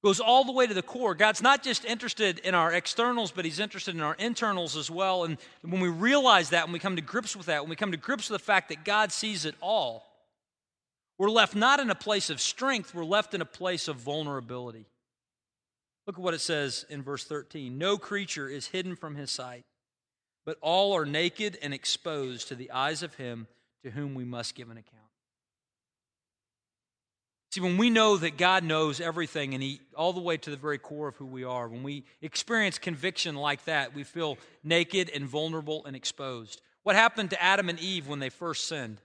goes 0.04 0.20
all 0.20 0.44
the 0.44 0.52
way 0.52 0.68
to 0.68 0.74
the 0.74 0.82
core. 0.82 1.16
God's 1.16 1.42
not 1.42 1.64
just 1.64 1.86
interested 1.86 2.40
in 2.40 2.54
our 2.54 2.74
externals, 2.74 3.32
but 3.32 3.46
He's 3.46 3.60
interested 3.60 3.96
in 3.96 4.02
our 4.02 4.16
internals 4.16 4.76
as 4.76 4.92
well. 4.92 5.24
And 5.24 5.38
when 5.62 5.80
we 5.80 5.88
realize 5.88 6.50
that, 6.50 6.66
when 6.66 6.74
we 6.74 6.80
come 6.80 6.98
to 6.98 7.02
grips 7.02 7.36
with 7.36 7.46
that, 7.46 7.62
when 7.62 7.70
we 7.70 7.76
come 7.76 7.92
to 7.92 7.98
grips 7.98 8.30
with 8.30 8.40
the 8.40 8.46
fact 8.46 8.70
that 8.70 8.84
God 8.84 9.12
sees 9.12 9.46
it 9.46 9.56
all, 9.62 10.06
we're 11.18 11.30
left 11.30 11.56
not 11.56 11.80
in 11.80 11.90
a 11.90 11.96
place 11.96 12.30
of 12.30 12.42
strength, 12.42 12.94
we're 12.94 13.06
left 13.06 13.34
in 13.34 13.42
a 13.42 13.46
place 13.46 13.88
of 13.88 13.96
vulnerability. 13.96 14.86
Look 16.06 16.18
at 16.18 16.24
what 16.24 16.34
it 16.34 16.42
says 16.42 16.86
in 16.90 17.02
verse 17.02 17.24
13 17.24 17.78
No 17.78 17.98
creature 17.98 18.50
is 18.50 18.68
hidden 18.68 18.98
from 18.98 19.16
His 19.16 19.32
sight, 19.32 19.64
but 20.46 20.58
all 20.62 20.94
are 20.94 21.06
naked 21.06 21.58
and 21.62 21.74
exposed 21.74 22.50
to 22.50 22.56
the 22.56 22.72
eyes 22.72 23.04
of 23.04 23.16
Him 23.16 23.48
to 23.84 23.92
whom 23.92 24.16
we 24.16 24.26
must 24.26 24.56
give 24.56 24.70
an 24.70 24.78
account. 24.78 25.03
See, 27.54 27.62
when 27.62 27.78
we 27.78 27.92
know 27.92 28.18
that 28.18 28.36
God 28.36 28.64
knows 28.64 29.00
everything 29.00 29.54
and 29.54 29.62
He, 29.62 29.80
all 29.96 30.12
the 30.12 30.20
way 30.20 30.38
to 30.38 30.50
the 30.50 30.58
very 30.58 30.80
core 30.80 31.08
of 31.08 31.18
who 31.18 31.28
we 31.28 31.44
are, 31.44 31.68
when 31.68 31.84
we 31.84 32.04
experience 32.20 32.80
conviction 32.80 33.36
like 33.36 33.64
that, 33.66 33.94
we 33.94 34.04
feel 34.04 34.40
naked 34.64 35.12
and 35.14 35.26
vulnerable 35.26 35.86
and 35.86 35.96
exposed. 35.96 36.64
What 36.82 36.96
happened 36.96 37.30
to 37.30 37.40
Adam 37.40 37.70
and 37.70 37.80
Eve 37.80 38.08
when 38.08 38.18
they 38.18 38.30
first 38.30 38.68
sinned? 38.68 39.00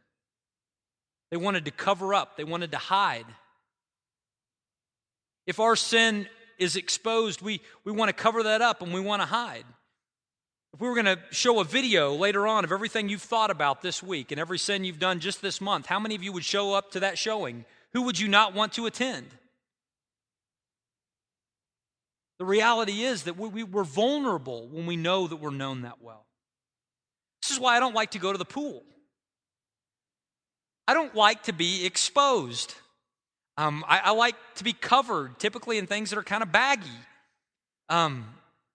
They 1.31 1.37
wanted 1.37 1.67
to 1.67 1.71
cover 1.71 2.15
up, 2.15 2.39
they 2.39 2.45
wanted 2.45 2.71
to 2.71 2.79
hide. 2.79 3.27
If 5.47 5.61
our 5.61 5.77
sin 5.77 6.27
is 6.59 6.75
exposed, 6.75 7.43
we, 7.43 7.61
we 7.85 7.93
want 7.93 8.09
to 8.09 8.15
cover 8.15 8.45
that 8.45 8.63
up 8.63 8.81
and 8.81 8.95
we 8.95 9.01
want 9.01 9.21
to 9.21 9.27
hide. 9.27 9.67
If 10.73 10.81
we 10.81 10.89
were 10.89 10.95
going 10.95 11.05
to 11.05 11.19
show 11.33 11.61
a 11.61 11.65
video 11.65 12.15
later 12.15 12.47
on 12.47 12.65
of 12.65 12.73
everything 12.73 13.11
you've 13.11 13.21
thought 13.21 13.51
about 13.51 13.83
this 13.83 14.03
week 14.03 14.33
and 14.33 14.41
every 14.41 14.59
sin 14.59 14.85
you've 14.85 14.99
done 14.99 15.21
just 15.21 15.43
this 15.43 15.61
month, 15.61 15.85
how 15.85 16.01
many 16.01 16.15
of 16.15 16.23
you 16.23 16.33
would 16.33 16.47
show 16.47 16.73
up 16.73 16.93
to 16.93 17.01
that 17.01 17.19
showing? 17.19 17.67
Who 17.93 18.03
would 18.03 18.19
you 18.19 18.29
not 18.29 18.55
want 18.55 18.75
to 18.75 18.87
attend? 18.87 19.27
The 22.39 22.45
reality 22.45 23.03
is 23.03 23.25
that 23.25 23.37
we, 23.37 23.63
are 23.63 23.85
vulnerable 23.85 24.69
when 24.69 24.87
we 24.87 24.97
know 24.97 25.27
that 25.27 25.37
we're 25.37 25.51
known 25.51 25.83
that 25.83 26.01
well. 26.01 26.25
This 27.43 27.51
is 27.51 27.61
why 27.61 27.77
I 27.77 27.81
don't 27.81 27.95
like 27.95 28.13
to 28.13 28.19
go 28.19 28.31
to 28.31 28.39
the 28.39 28.45
pool. 28.45 28.85
I 30.87 30.95
don't 30.95 31.15
like 31.15 31.45
to 31.45 31.53
be 31.53 31.85
exposed. 31.85 32.75
Um, 33.57 33.85
I, 33.89 33.99
I, 34.05 34.11
like 34.13 34.37
to 34.57 34.65
be 34.65 34.73
covered, 34.73 35.39
typically 35.39 35.79
in 35.79 35.87
things 35.87 36.11
that 36.11 36.19
are 36.19 36.23
kind 36.23 36.43
of 36.43 36.53
baggy. 36.53 36.87
Um, 37.89 38.25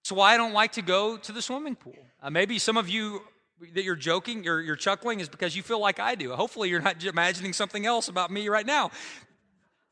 why 0.10 0.34
I 0.34 0.38
don't 0.38 0.54
like 0.54 0.74
to 0.74 0.82
go 0.82 1.18
to 1.18 1.32
the 1.32 1.42
swimming 1.42 1.76
pool. 1.76 1.98
Uh, 2.22 2.30
maybe 2.30 2.60
some 2.60 2.78
of 2.78 2.90
you 2.90 3.22
that 3.74 3.84
you're 3.84 3.96
joking, 3.96 4.44
you're, 4.44 4.62
you're 4.62 4.76
chuckling, 4.76 5.20
is 5.20 5.30
because 5.30 5.56
you 5.56 5.64
feel 5.64 5.80
like 5.80 6.00
I 6.00 6.16
do. 6.16 6.34
Hopefully, 6.34 6.70
you're 6.70 6.82
not 6.82 7.04
imagining 7.04 7.54
something 7.54 7.86
else 7.86 8.08
about 8.08 8.32
me 8.32 8.50
right 8.50 8.66
now. 8.66 8.92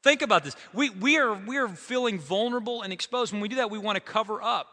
Think 0.04 0.22
about 0.22 0.44
this. 0.44 0.56
We, 0.74 0.90
we, 0.90 1.18
are, 1.18 1.34
we 1.34 1.58
are 1.58 1.68
feeling 1.68 2.20
vulnerable 2.20 2.82
and 2.82 2.92
exposed. 2.92 3.32
When 3.32 3.42
we 3.42 3.48
do 3.48 3.58
that, 3.58 3.70
we 3.70 3.78
want 3.78 3.96
to 3.96 4.02
cover 4.02 4.42
up. 4.42 4.68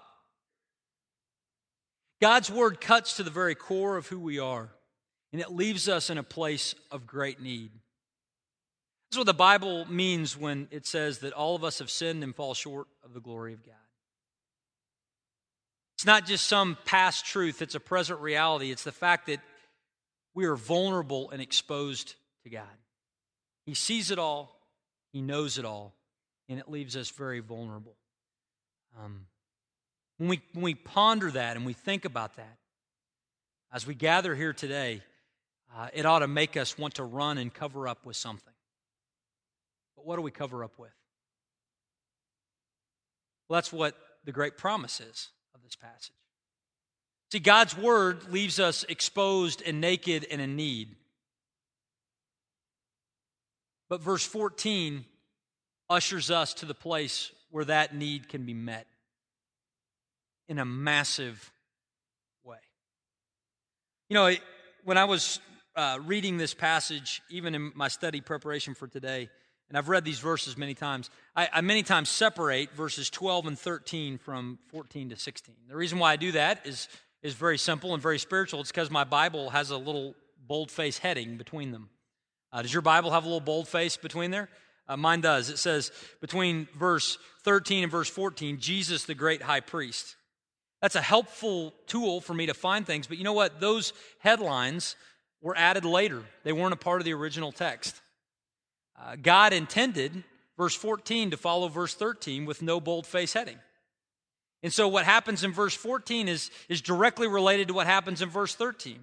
God's 2.21 2.51
word 2.51 2.81
cuts 2.81 3.17
to 3.17 3.23
the 3.23 3.31
very 3.31 3.55
core 3.55 3.97
of 3.97 4.07
who 4.09 4.19
we 4.19 4.39
are, 4.39 4.71
and 5.33 5.41
it 5.41 5.53
leaves 5.53 5.89
us 5.89 6.11
in 6.11 6.19
a 6.19 6.23
place 6.23 6.75
of 6.91 7.07
great 7.07 7.41
need. 7.41 7.71
This 9.11 9.17
is 9.17 9.19
what 9.19 9.27
the 9.27 9.35
Bible 9.35 9.87
means 9.91 10.37
when 10.37 10.69
it 10.71 10.87
says 10.87 11.21
that 11.21 11.33
all 11.33 11.55
of 11.55 11.65
us 11.65 11.79
have 11.79 11.91
sinned 11.91 12.23
and 12.23 12.35
fall 12.35 12.55
short 12.55 12.89
of 13.05 13.15
the 13.15 13.21
glory 13.21 13.55
of 13.55 13.65
God. 13.65 13.75
It's 15.99 16.07
not 16.07 16.27
just 16.27 16.47
some 16.47 16.79
past 16.85 17.27
truth, 17.27 17.61
it's 17.61 17.75
a 17.75 17.81
present 17.81 18.21
reality. 18.21 18.71
It's 18.71 18.85
the 18.85 18.93
fact 18.93 19.27
that 19.27 19.41
we 20.33 20.45
are 20.45 20.55
vulnerable 20.55 21.31
and 21.31 21.43
exposed 21.43 22.15
to 22.45 22.51
God. 22.51 22.69
He 23.67 23.75
sees 23.75 24.13
it 24.13 24.19
all, 24.21 24.61
He 25.13 25.21
knows 25.21 25.59
it 25.59 25.65
all, 25.65 25.97
and 26.49 26.61
it 26.61 26.71
leaves 26.71 26.97
us 26.97 27.11
very 27.11 27.41
vulnerable. 27.41 27.97
Um, 28.97 29.27
when, 30.19 30.29
we, 30.29 30.41
when 30.53 30.63
we 30.63 30.77
ponder 30.77 31.33
that 31.33 31.57
and 31.57 31.67
we 31.67 31.73
think 31.73 32.05
about 32.05 32.37
that, 32.37 32.59
as 33.73 33.85
we 33.85 33.97
gather 33.97 34.37
here 34.37 34.53
today, 34.53 35.03
uh, 35.77 35.89
it 35.93 36.07
ought 36.07 36.21
to 36.21 36.29
make 36.29 36.57
us 36.57 36.79
want 36.79 36.95
to 36.95 37.03
run 37.03 37.39
and 37.39 37.53
cover 37.53 37.89
up 37.89 38.07
with 38.07 38.15
something. 38.15 38.55
But 39.97 40.07
what 40.07 40.15
do 40.15 40.23
we 40.23 40.31
cover 40.31 40.63
up 40.63 40.79
with? 40.79 40.95
Well, 43.49 43.57
that's 43.57 43.73
what 43.73 43.97
the 44.25 44.31
great 44.31 44.57
promise 44.57 45.01
is 45.01 45.31
this 45.69 45.77
passage. 45.77 46.13
See, 47.31 47.41
God's 47.41 47.77
word 47.77 48.33
leaves 48.33 48.59
us 48.59 48.85
exposed 48.89 49.63
and 49.67 49.83
naked 49.83 50.27
and 50.31 50.41
in 50.41 50.57
need. 50.57 50.97
But 53.91 54.03
verse 54.03 54.25
14 54.25 55.05
ushers 55.91 56.31
us 56.31 56.55
to 56.55 56.67
the 56.67 56.75
place 56.75 57.31
where 57.51 57.67
that 57.67 57.95
need 57.95 58.29
can 58.29 58.47
be 58.47 58.55
met 58.55 58.87
in 60.49 60.59
a 60.59 60.65
massive 60.65 61.53
way. 62.45 62.59
You 64.09 64.15
know, 64.15 64.35
when 64.85 64.97
I 64.97 65.05
was 65.05 65.39
uh, 65.77 65.99
reading 66.07 66.39
this 66.39 66.55
passage, 66.55 67.21
even 67.29 67.55
in 67.55 67.73
my 67.75 67.89
study 67.89 68.23
preparation 68.23 68.75
for 68.75 68.89
today, 68.89 69.29
and 69.69 69.77
I've 69.77 69.89
read 69.89 70.05
these 70.05 70.19
verses 70.19 70.57
many 70.57 70.75
times. 70.75 71.11
I, 71.37 71.49
I, 71.53 71.61
many 71.61 71.83
times 71.83 72.09
separate 72.09 72.73
verses 72.73 73.11
12 73.11 73.47
and 73.49 73.59
13 73.59 74.19
from 74.19 74.59
14 74.69 75.11
to 75.11 75.17
16. 75.17 75.55
The 75.69 75.77
reason 75.77 75.99
why 75.99 76.13
I 76.13 76.17
do 76.17 76.33
that 76.33 76.67
is, 76.67 76.89
is 77.23 77.35
very 77.35 77.59
simple 77.59 77.93
and 77.93 78.03
very 78.03 78.19
spiritual. 78.19 78.61
It's 78.61 78.71
because 78.71 78.91
my 78.91 79.05
Bible 79.05 79.51
has 79.51 79.71
a 79.71 79.77
little 79.77 80.15
boldface 80.47 80.99
heading 80.99 81.37
between 81.37 81.73
them. 81.73 81.91
Uh, 82.51 82.63
does 82.63 82.73
your 82.73 82.83
Bible 82.83 83.11
have 83.11 83.25
a 83.25 83.27
little 83.27 83.41
boldface 83.41 83.99
between 83.99 84.31
there? 84.31 84.49
Uh, 84.89 84.97
mine 84.97 85.21
does. 85.21 85.51
It 85.51 85.59
says 85.59 85.93
between 86.23 86.67
verse 86.75 87.19
13 87.45 87.83
and 87.83 87.93
verse 87.93 88.09
14, 88.09 88.59
Jesus 88.59 89.05
the 89.05 89.15
great 89.15 89.43
high 89.43 89.61
priest. 89.61 90.17
That's 90.81 90.95
a 90.95 91.03
helpful 91.03 91.75
tool 91.87 92.23
for 92.23 92.33
me 92.33 92.47
to 92.47 92.55
find 92.55 92.87
things, 92.87 93.07
but 93.07 93.19
you 93.19 93.25
know 93.25 93.33
what? 93.35 93.61
Those 93.61 93.93
headlines 94.21 94.97
were 95.43 95.57
added 95.57 95.85
later, 95.85 96.23
they 96.43 96.53
weren't 96.53 96.73
a 96.73 96.77
part 96.77 97.01
of 97.01 97.05
the 97.05 97.13
original 97.13 97.53
text. 97.53 98.01
Uh, 99.01 99.17
God 99.21 99.53
intended 99.53 100.25
verse 100.57 100.75
14 100.75 101.31
to 101.31 101.37
follow 101.37 101.69
verse 101.69 101.95
13 101.95 102.45
with 102.45 102.63
no 102.63 102.81
boldface 102.81 103.33
heading. 103.33 103.59
And 104.63 104.73
so 104.73 104.89
what 104.89 105.05
happens 105.05 105.45
in 105.45 105.53
verse 105.53 105.75
14 105.75 106.29
is, 106.29 106.51
is 106.69 106.81
directly 106.81 107.29
related 107.29 107.69
to 107.69 107.75
what 107.75 107.87
happens 107.87 108.23
in 108.23 108.29
verse 108.29 108.55
13. 108.55 108.99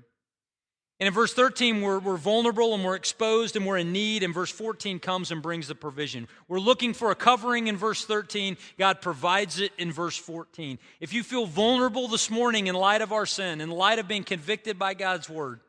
And 1.00 1.08
in 1.08 1.14
verse 1.14 1.34
13, 1.34 1.82
we're, 1.82 2.00
we're 2.00 2.16
vulnerable 2.16 2.74
and 2.74 2.84
we're 2.84 2.96
exposed 2.96 3.58
and 3.58 3.66
we're 3.66 3.78
in 3.78 3.92
need. 3.92 4.24
And 4.24 4.34
verse 4.34 4.52
14 4.52 5.00
comes 5.00 5.30
and 5.32 5.42
brings 5.42 5.68
the 5.68 5.76
provision. 5.76 6.28
We're 6.48 6.60
looking 6.60 6.94
for 6.94 7.12
a 7.12 7.16
covering 7.16 7.68
in 7.68 7.76
verse 7.76 8.06
13. 8.06 8.56
God 8.78 9.02
provides 9.02 9.60
it 9.60 9.74
in 9.78 9.92
verse 9.92 10.16
14. 10.16 10.80
If 11.02 11.14
you 11.14 11.24
feel 11.24 11.46
vulnerable 11.46 12.08
this 12.08 12.30
morning 12.30 12.68
in 12.68 12.76
light 12.76 13.02
of 13.02 13.12
our 13.12 13.26
sin, 13.26 13.60
in 13.60 13.70
light 13.72 14.00
of 14.00 14.08
being 14.08 14.24
convicted 14.24 14.80
by 14.80 14.94
God's 14.94 15.30
word, 15.30 15.60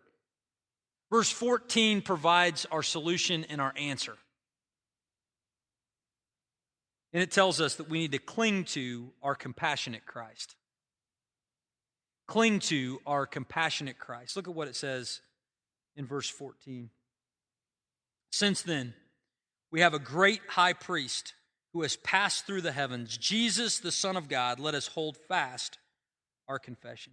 Verse 1.11 1.31
14 1.31 2.03
provides 2.03 2.67
our 2.71 2.83
solution 2.83 3.45
and 3.49 3.61
our 3.61 3.73
answer. 3.77 4.17
And 7.13 7.23
it 7.23 7.31
tells 7.31 7.61
us 7.61 7.77
that 7.77 7.89
we 7.89 8.01
need 8.01 8.13
to 8.13 8.19
cling 8.19 8.65
to 8.65 9.11
our 9.23 9.35
compassionate 9.35 10.05
Christ. 10.05 10.57
Cling 12.27 12.59
to 12.61 13.01
our 13.07 13.25
compassionate 13.25 13.99
Christ. 13.99 14.37
Look 14.37 14.49
at 14.49 14.55
what 14.55 14.69
it 14.69 14.75
says 14.75 15.21
in 15.95 16.07
verse 16.07 16.29
14. 16.29 16.91
Since 18.33 18.63
then, 18.63 18.95
we 19.71 19.81
have 19.81 19.95
a 19.95 19.99
great 20.01 20.41
high 20.49 20.73
priest 20.73 21.35
who 21.73 21.83
has 21.83 21.97
passed 21.97 22.47
through 22.47 22.63
the 22.63 22.73
heavens, 22.73 23.17
Jesus, 23.17 23.79
the 23.79 23.93
Son 23.93 24.17
of 24.17 24.29
God. 24.29 24.59
Let 24.59 24.75
us 24.75 24.89
hold 24.89 25.17
fast 25.17 25.79
our 26.49 26.59
confession 26.59 27.13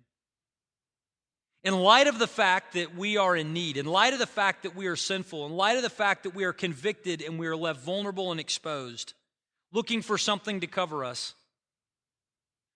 in 1.63 1.73
light 1.79 2.07
of 2.07 2.19
the 2.19 2.27
fact 2.27 2.73
that 2.73 2.95
we 2.95 3.17
are 3.17 3.35
in 3.35 3.53
need, 3.53 3.77
in 3.77 3.85
light 3.85 4.13
of 4.13 4.19
the 4.19 4.27
fact 4.27 4.63
that 4.63 4.75
we 4.75 4.87
are 4.87 4.95
sinful, 4.95 5.45
in 5.45 5.53
light 5.53 5.77
of 5.77 5.83
the 5.83 5.89
fact 5.89 6.23
that 6.23 6.35
we 6.35 6.43
are 6.43 6.53
convicted 6.53 7.21
and 7.21 7.39
we 7.39 7.47
are 7.47 7.55
left 7.55 7.79
vulnerable 7.79 8.31
and 8.31 8.39
exposed, 8.39 9.13
looking 9.71 10.01
for 10.01 10.17
something 10.17 10.59
to 10.59 10.67
cover 10.67 11.05
us, 11.05 11.35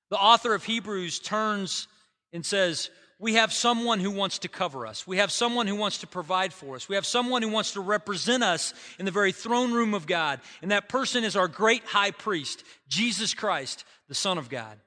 the 0.10 0.18
author 0.18 0.54
of 0.54 0.64
Hebrews 0.64 1.20
turns 1.20 1.88
and 2.32 2.46
says, 2.46 2.90
We 3.20 3.34
have 3.34 3.52
someone 3.52 4.00
who 4.00 4.12
wants 4.12 4.40
to 4.40 4.48
cover 4.48 4.88
us. 4.88 5.06
We 5.06 5.18
have 5.18 5.34
someone 5.34 5.68
who 5.68 5.76
wants 5.76 5.98
to 6.00 6.08
provide 6.08 6.54
for 6.54 6.76
us. 6.76 6.88
We 6.88 6.96
have 6.96 7.06
someone 7.06 7.42
who 7.42 7.50
wants 7.50 7.74
to 7.74 7.82
represent 7.82 8.42
us 8.42 8.74
in 9.00 9.06
the 9.06 9.12
very 9.12 9.34
throne 9.34 9.74
room 9.74 9.94
of 9.94 10.08
God. 10.08 10.40
And 10.62 10.72
that 10.72 10.88
person 10.88 11.26
is 11.26 11.36
our 11.36 11.50
great 11.50 11.84
high 11.84 12.12
priest, 12.12 12.64
Jesus 12.88 13.34
Christ, 13.34 13.84
the 14.08 14.16
Son 14.16 14.38
of 14.38 14.48
God. 14.48 14.78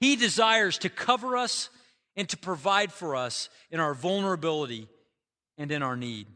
He 0.00 0.16
desires 0.16 0.76
to 0.78 0.90
cover 0.90 1.38
us 1.38 1.70
and 2.16 2.28
to 2.28 2.36
provide 2.36 2.92
for 2.92 3.16
us 3.16 3.48
in 3.70 3.80
our 3.80 3.94
vulnerability 3.94 4.88
and 5.58 5.70
in 5.70 5.82
our 5.82 5.96
need. 5.96 6.26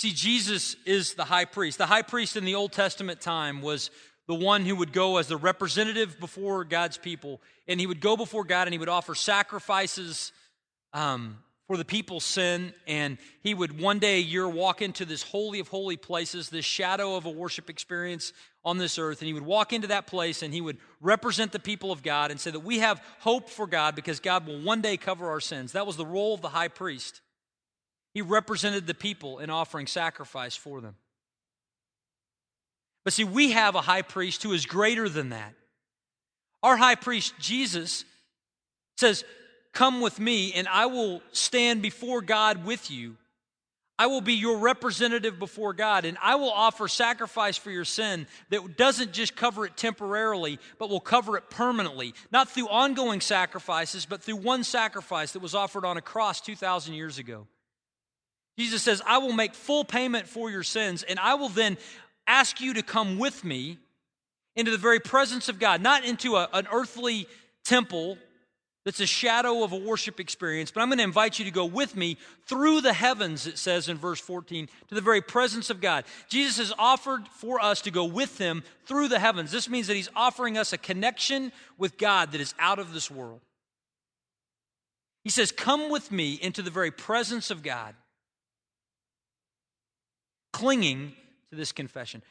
See, 0.00 0.12
Jesus 0.12 0.76
is 0.86 1.14
the 1.14 1.24
high 1.24 1.44
priest. 1.44 1.78
The 1.78 1.86
high 1.86 2.02
priest 2.02 2.36
in 2.36 2.44
the 2.44 2.54
Old 2.54 2.72
Testament 2.72 3.20
time 3.20 3.62
was 3.62 3.90
the 4.28 4.34
one 4.34 4.64
who 4.64 4.76
would 4.76 4.92
go 4.92 5.16
as 5.16 5.26
the 5.26 5.36
representative 5.36 6.20
before 6.20 6.64
God's 6.64 6.98
people, 6.98 7.40
and 7.66 7.80
he 7.80 7.86
would 7.86 8.00
go 8.00 8.16
before 8.16 8.44
God 8.44 8.68
and 8.68 8.74
he 8.74 8.78
would 8.78 8.88
offer 8.88 9.14
sacrifices 9.14 10.32
um, 10.92 11.38
for 11.68 11.76
the 11.76 11.84
people's 11.84 12.24
sin, 12.24 12.72
and 12.86 13.18
he 13.42 13.52
would 13.52 13.78
one 13.78 13.98
day 13.98 14.16
a 14.16 14.22
year 14.22 14.48
walk 14.48 14.80
into 14.80 15.04
this 15.04 15.22
holy 15.22 15.60
of 15.60 15.68
holy 15.68 15.98
places, 15.98 16.48
this 16.48 16.64
shadow 16.64 17.14
of 17.14 17.26
a 17.26 17.30
worship 17.30 17.68
experience 17.68 18.32
on 18.64 18.78
this 18.78 18.98
earth, 18.98 19.20
and 19.20 19.26
he 19.26 19.34
would 19.34 19.44
walk 19.44 19.74
into 19.74 19.86
that 19.88 20.06
place 20.06 20.42
and 20.42 20.54
he 20.54 20.62
would 20.62 20.78
represent 21.02 21.52
the 21.52 21.58
people 21.58 21.92
of 21.92 22.02
God 22.02 22.30
and 22.30 22.40
say 22.40 22.50
that 22.50 22.60
we 22.60 22.78
have 22.78 23.02
hope 23.20 23.50
for 23.50 23.66
God 23.66 23.94
because 23.94 24.18
God 24.18 24.46
will 24.46 24.60
one 24.62 24.80
day 24.80 24.96
cover 24.96 25.28
our 25.28 25.40
sins. 25.40 25.72
That 25.72 25.86
was 25.86 25.96
the 25.96 26.06
role 26.06 26.34
of 26.34 26.40
the 26.40 26.48
high 26.48 26.68
priest. 26.68 27.20
He 28.14 28.22
represented 28.22 28.86
the 28.86 28.94
people 28.94 29.38
in 29.38 29.50
offering 29.50 29.86
sacrifice 29.86 30.56
for 30.56 30.80
them. 30.80 30.96
But 33.04 33.12
see, 33.12 33.24
we 33.24 33.52
have 33.52 33.74
a 33.74 33.82
high 33.82 34.02
priest 34.02 34.42
who 34.42 34.52
is 34.52 34.64
greater 34.64 35.08
than 35.08 35.30
that. 35.30 35.54
Our 36.62 36.78
high 36.78 36.94
priest, 36.94 37.34
Jesus, 37.38 38.06
says, 38.96 39.24
Come 39.78 40.00
with 40.00 40.18
me, 40.18 40.52
and 40.54 40.66
I 40.66 40.86
will 40.86 41.22
stand 41.30 41.82
before 41.82 42.20
God 42.20 42.64
with 42.64 42.90
you. 42.90 43.14
I 43.96 44.08
will 44.08 44.20
be 44.20 44.32
your 44.32 44.58
representative 44.58 45.38
before 45.38 45.72
God, 45.72 46.04
and 46.04 46.18
I 46.20 46.34
will 46.34 46.50
offer 46.50 46.88
sacrifice 46.88 47.56
for 47.56 47.70
your 47.70 47.84
sin 47.84 48.26
that 48.50 48.76
doesn't 48.76 49.12
just 49.12 49.36
cover 49.36 49.66
it 49.66 49.76
temporarily, 49.76 50.58
but 50.80 50.90
will 50.90 50.98
cover 50.98 51.36
it 51.36 51.48
permanently. 51.48 52.12
Not 52.32 52.48
through 52.48 52.66
ongoing 52.66 53.20
sacrifices, 53.20 54.04
but 54.04 54.20
through 54.20 54.38
one 54.38 54.64
sacrifice 54.64 55.30
that 55.34 55.42
was 55.42 55.54
offered 55.54 55.84
on 55.84 55.96
a 55.96 56.02
cross 56.02 56.40
2,000 56.40 56.94
years 56.94 57.18
ago. 57.18 57.46
Jesus 58.58 58.82
says, 58.82 59.00
I 59.06 59.18
will 59.18 59.32
make 59.32 59.54
full 59.54 59.84
payment 59.84 60.26
for 60.26 60.50
your 60.50 60.64
sins, 60.64 61.04
and 61.04 61.20
I 61.20 61.34
will 61.34 61.50
then 61.50 61.78
ask 62.26 62.60
you 62.60 62.74
to 62.74 62.82
come 62.82 63.16
with 63.16 63.44
me 63.44 63.78
into 64.56 64.72
the 64.72 64.76
very 64.76 64.98
presence 64.98 65.48
of 65.48 65.60
God, 65.60 65.80
not 65.82 66.04
into 66.04 66.34
a, 66.34 66.48
an 66.52 66.66
earthly 66.72 67.28
temple 67.64 68.18
that's 68.88 69.00
a 69.00 69.06
shadow 69.06 69.64
of 69.64 69.72
a 69.72 69.76
worship 69.76 70.18
experience, 70.18 70.70
but 70.70 70.80
I'm 70.80 70.88
going 70.88 70.96
to 70.96 71.04
invite 71.04 71.38
you 71.38 71.44
to 71.44 71.50
go 71.50 71.66
with 71.66 71.94
me 71.94 72.16
through 72.46 72.80
the 72.80 72.94
heavens, 72.94 73.46
it 73.46 73.58
says 73.58 73.86
in 73.86 73.98
verse 73.98 74.18
14, 74.18 74.66
to 74.88 74.94
the 74.94 75.02
very 75.02 75.20
presence 75.20 75.68
of 75.68 75.82
God. 75.82 76.06
Jesus 76.30 76.56
has 76.56 76.72
offered 76.78 77.28
for 77.28 77.62
us 77.62 77.82
to 77.82 77.90
go 77.90 78.06
with 78.06 78.38
him 78.38 78.62
through 78.86 79.08
the 79.08 79.18
heavens. 79.18 79.50
This 79.50 79.68
means 79.68 79.88
that 79.88 79.94
he's 79.94 80.08
offering 80.16 80.56
us 80.56 80.72
a 80.72 80.78
connection 80.78 81.52
with 81.76 81.98
God 81.98 82.32
that 82.32 82.40
is 82.40 82.54
out 82.58 82.78
of 82.78 82.94
this 82.94 83.10
world. 83.10 83.42
He 85.22 85.28
says, 85.28 85.52
Come 85.52 85.90
with 85.90 86.10
me 86.10 86.38
into 86.40 86.62
the 86.62 86.70
very 86.70 86.90
presence 86.90 87.50
of 87.50 87.62
God, 87.62 87.94
clinging 90.54 91.12
to 91.50 91.56
this 91.56 91.72
confession. 91.72 92.22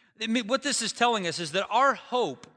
What 0.47 0.63
this 0.63 0.81
is 0.81 0.91
telling 0.91 1.27
us 1.27 1.37
is 1.37 1.51
that 1.51 1.67
our 1.69 1.93
hope 1.93 2.47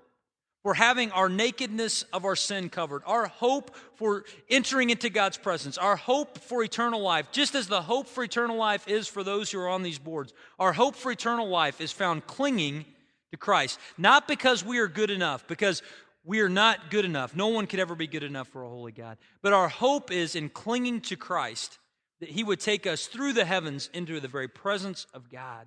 for 0.62 0.74
having 0.74 1.10
our 1.12 1.28
nakedness 1.28 2.02
of 2.12 2.24
our 2.24 2.36
sin 2.36 2.68
covered, 2.68 3.02
our 3.06 3.26
hope 3.26 3.74
for 3.94 4.24
entering 4.48 4.90
into 4.90 5.08
God's 5.08 5.38
presence, 5.38 5.78
our 5.78 5.96
hope 5.96 6.38
for 6.38 6.62
eternal 6.62 7.00
life, 7.00 7.32
just 7.32 7.54
as 7.54 7.66
the 7.66 7.82
hope 7.82 8.06
for 8.06 8.22
eternal 8.22 8.56
life 8.56 8.86
is 8.86 9.08
for 9.08 9.24
those 9.24 9.50
who 9.50 9.58
are 9.58 9.68
on 9.68 9.82
these 9.82 9.98
boards, 9.98 10.34
our 10.58 10.72
hope 10.72 10.96
for 10.96 11.10
eternal 11.10 11.48
life 11.48 11.80
is 11.80 11.92
found 11.92 12.26
clinging 12.26 12.84
to 13.30 13.38
Christ. 13.38 13.78
Not 13.96 14.28
because 14.28 14.64
we 14.64 14.78
are 14.78 14.88
good 14.88 15.10
enough, 15.10 15.46
because 15.46 15.82
we 16.24 16.40
are 16.40 16.48
not 16.50 16.90
good 16.90 17.06
enough. 17.06 17.34
No 17.34 17.48
one 17.48 17.66
could 17.66 17.80
ever 17.80 17.94
be 17.94 18.06
good 18.06 18.22
enough 18.22 18.48
for 18.48 18.62
a 18.62 18.68
holy 18.68 18.92
God. 18.92 19.16
But 19.42 19.54
our 19.54 19.68
hope 19.68 20.12
is 20.12 20.34
in 20.34 20.50
clinging 20.50 21.00
to 21.02 21.16
Christ, 21.16 21.78
that 22.20 22.28
He 22.28 22.44
would 22.44 22.60
take 22.60 22.86
us 22.86 23.06
through 23.06 23.32
the 23.32 23.46
heavens 23.46 23.88
into 23.94 24.20
the 24.20 24.28
very 24.28 24.48
presence 24.48 25.06
of 25.14 25.30
God. 25.30 25.66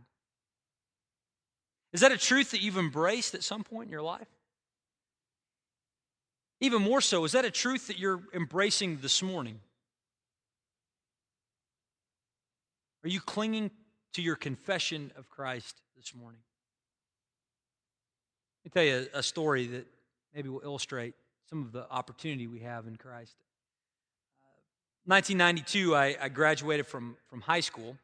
Is 1.93 2.01
that 2.01 2.11
a 2.11 2.17
truth 2.17 2.51
that 2.51 2.61
you've 2.61 2.77
embraced 2.77 3.33
at 3.33 3.43
some 3.43 3.63
point 3.63 3.87
in 3.87 3.91
your 3.91 4.01
life? 4.01 4.27
Even 6.63 6.81
more 6.81 7.01
so, 7.01 7.25
is 7.25 7.33
that 7.33 7.43
a 7.43 7.51
truth 7.51 7.87
that 7.87 7.99
you're 7.99 8.21
embracing 8.33 8.99
this 9.01 9.21
morning? 9.21 9.59
Are 13.03 13.09
you 13.09 13.19
clinging 13.19 13.69
to 14.13 14.21
your 14.21 14.37
confession 14.37 15.11
of 15.17 15.29
Christ 15.29 15.81
this 15.97 16.15
morning? 16.15 16.39
Let 18.63 18.65
me 18.65 18.71
tell 18.73 19.01
you 19.01 19.09
a, 19.13 19.21
story 19.21 19.67
that 19.67 19.87
maybe 20.33 20.47
will 20.47 20.61
illustrate 20.63 21.15
some 21.49 21.63
of 21.63 21.73
the 21.73 21.85
opportunity 21.91 22.47
we 22.47 22.59
have 22.59 22.87
in 22.87 22.95
Christ. 22.95 23.35
Uh, 24.41 24.47
1992, 25.03 25.93
I, 25.93 26.15
I, 26.21 26.29
graduated 26.29 26.87
from, 26.87 27.17
from 27.29 27.41
high 27.41 27.59
school. 27.59 27.97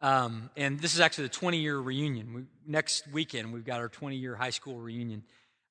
Um, 0.00 0.48
and 0.56 0.80
this 0.80 0.94
is 0.94 1.00
actually 1.00 1.24
the 1.24 1.34
20 1.34 1.58
year 1.58 1.78
reunion. 1.78 2.32
We, 2.32 2.42
next 2.66 3.06
weekend, 3.12 3.52
we've 3.52 3.62
got 3.62 3.80
our 3.80 3.90
20 3.90 4.16
year 4.16 4.36
high 4.36 4.48
school 4.48 4.78
reunion. 4.78 5.22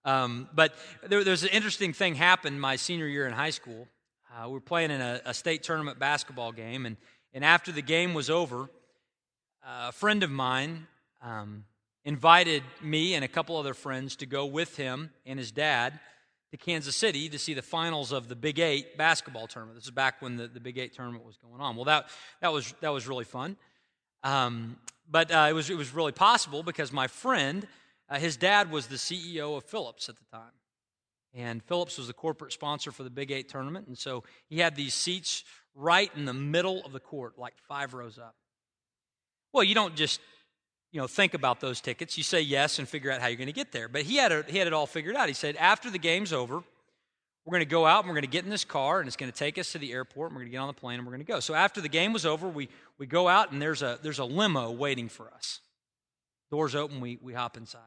Um, 0.06 0.50
but 0.54 0.74
there, 1.08 1.24
there's 1.24 1.44
an 1.44 1.50
interesting 1.50 1.94
thing 1.94 2.16
happened 2.16 2.60
my 2.60 2.76
senior 2.76 3.08
year 3.08 3.26
in 3.26 3.34
high 3.34 3.52
school. 3.52 3.88
Uh, 4.34 4.48
we 4.48 4.54
were 4.54 4.62
playing 4.62 4.92
in 4.92 5.00
a, 5.00 5.22
a, 5.26 5.34
state 5.34 5.63
tournament 5.63 6.00
basketball 6.00 6.52
game, 6.52 6.86
and, 6.86 6.98
and 7.34 7.46
after 7.46 7.72
the 7.72 7.82
game 7.82 8.13
was 8.13 8.30
over, 8.30 8.63
uh, 9.66 9.88
a 9.88 9.92
friend 9.92 10.24
of 10.24 10.32
mine 10.32 10.88
um, 11.22 11.63
invited 12.04 12.63
me 12.82 13.13
and 13.13 13.24
a 13.24 13.28
couple 13.28 13.56
other 13.56 13.74
friends 13.74 14.18
to 14.18 14.26
go 14.26 14.46
with 14.46 14.76
him 14.76 15.12
and 15.26 15.39
his 15.39 15.52
dad 15.52 16.00
to 16.52 16.58
Kansas 16.58 16.96
City 16.96 17.30
to 17.30 17.39
see 17.39 17.54
the 17.54 17.62
finals 17.62 18.12
of 18.12 18.28
the 18.28 18.36
Big 18.36 18.60
Eight 18.60 18.98
basketball 18.98 19.48
tournament. 19.48 19.78
This 19.78 19.86
is 19.86 19.92
back 19.92 20.22
when 20.22 20.36
the, 20.36 20.48
the 20.48 20.60
Big 20.60 20.78
Eight 20.78 20.94
tournament 20.94 21.26
was 21.26 21.38
going 21.38 21.62
on. 21.62 21.76
Well, 21.76 21.86
that, 21.86 22.10
that, 22.42 22.52
was, 22.52 22.74
that 22.82 22.89
was 22.89 23.08
really 23.08 23.24
fun. 23.24 23.56
Um, 24.24 24.78
but 25.10 25.32
uh, 25.32 25.48
it, 25.50 25.54
was, 25.54 25.70
it 25.70 25.78
was 25.78 25.94
really 25.94 26.12
possible 26.12 26.62
because 26.62 26.92
my 26.92 27.08
friend 27.08 27.68
uh, 28.10 28.20
his 28.20 28.38
dad 28.38 28.72
was 28.72 28.88
the 28.88 28.96
CEO 28.96 29.58
of 29.58 29.63
Phillips 29.63 30.10
at 30.10 30.16
the 30.16 30.26
time. 30.32 30.52
And 31.34 31.63
Phillips 31.63 31.98
was 31.98 32.08
the 32.08 32.13
corporate 32.13 32.54
sponsor 32.54 32.92
for 32.92 33.04
the 33.04 33.10
Big 33.10 33.32
Eight 33.32 33.50
tournament. 33.50 33.88
And 33.88 33.98
so 33.98 34.24
he 34.50 34.60
had 34.60 34.76
these 34.76 34.94
seats 34.94 35.44
right 35.74 36.12
in 36.16 36.26
the 36.26 36.34
middle 36.34 36.86
of 36.86 36.92
the 36.92 37.00
court, 37.00 37.39
like 37.39 37.56
five 37.68 37.94
rows 37.94 38.20
up. 38.20 38.36
Well, 39.52 39.63
you 39.63 39.74
don't 39.74 39.96
just 39.96 40.22
you 40.92 41.02
know 41.02 41.08
think 41.08 41.34
about 41.34 41.60
those 41.60 41.82
tickets. 41.82 42.18
You 42.18 42.24
say 42.24 42.42
yes 42.42 42.78
and 42.78 42.88
figure 42.88 43.12
out 43.12 43.20
how 43.20 43.28
you're 43.28 43.38
going 43.38 43.48
to 43.48 43.54
get 43.54 43.72
there. 43.72 43.88
But 43.88 44.04
he 44.04 44.18
had, 44.18 44.32
a, 44.32 44.44
he 44.48 44.60
had 44.60 44.68
it 44.68 44.74
all 44.74 44.86
figured 44.86 45.16
out. 45.16 45.28
He 45.28 45.34
said, 45.34 45.56
after 45.56 45.89
the 45.89 45.98
game's 45.98 46.34
over, 46.34 46.63
we're 47.46 47.52
going 47.52 47.60
to 47.62 47.66
go 47.66 47.86
out 47.86 48.04
and 48.04 48.10
we're 48.10 48.16
going 48.16 48.24
to 48.24 48.30
get 48.30 48.46
in 48.46 48.50
this 48.50 48.63
car 48.63 49.00
and 49.00 49.08
it's 49.08 49.18
going 49.18 49.32
to 49.32 49.38
take 49.38 49.58
us 49.58 49.72
to 49.74 49.78
the 49.78 49.92
airport 49.92 50.30
and 50.30 50.36
we're 50.36 50.44
going 50.44 50.52
to 50.52 50.56
get 50.56 50.62
on 50.62 50.68
the 50.68 50.74
plane 50.74 51.00
and 51.00 51.06
we're 51.06 51.13
going 51.13 51.26
to 51.26 51.32
go. 51.32 51.39
So 51.39 51.54
after 51.54 51.82
the 51.82 51.89
game 51.89 52.13
was 52.13 52.26
over, 52.26 52.48
we, 52.48 52.70
we 52.98 53.06
go 53.06 53.28
out 53.28 53.52
and 53.52 53.62
there's 53.62 53.82
a, 53.82 54.00
there's 54.02 54.20
a 54.20 54.26
limo 54.26 54.72
waiting 54.72 55.10
for 55.10 55.30
us. 55.34 55.60
Doors 56.52 56.76
open, 56.76 57.02
we, 57.02 57.18
we 57.22 57.34
hop 57.34 57.58
inside. 57.58 57.82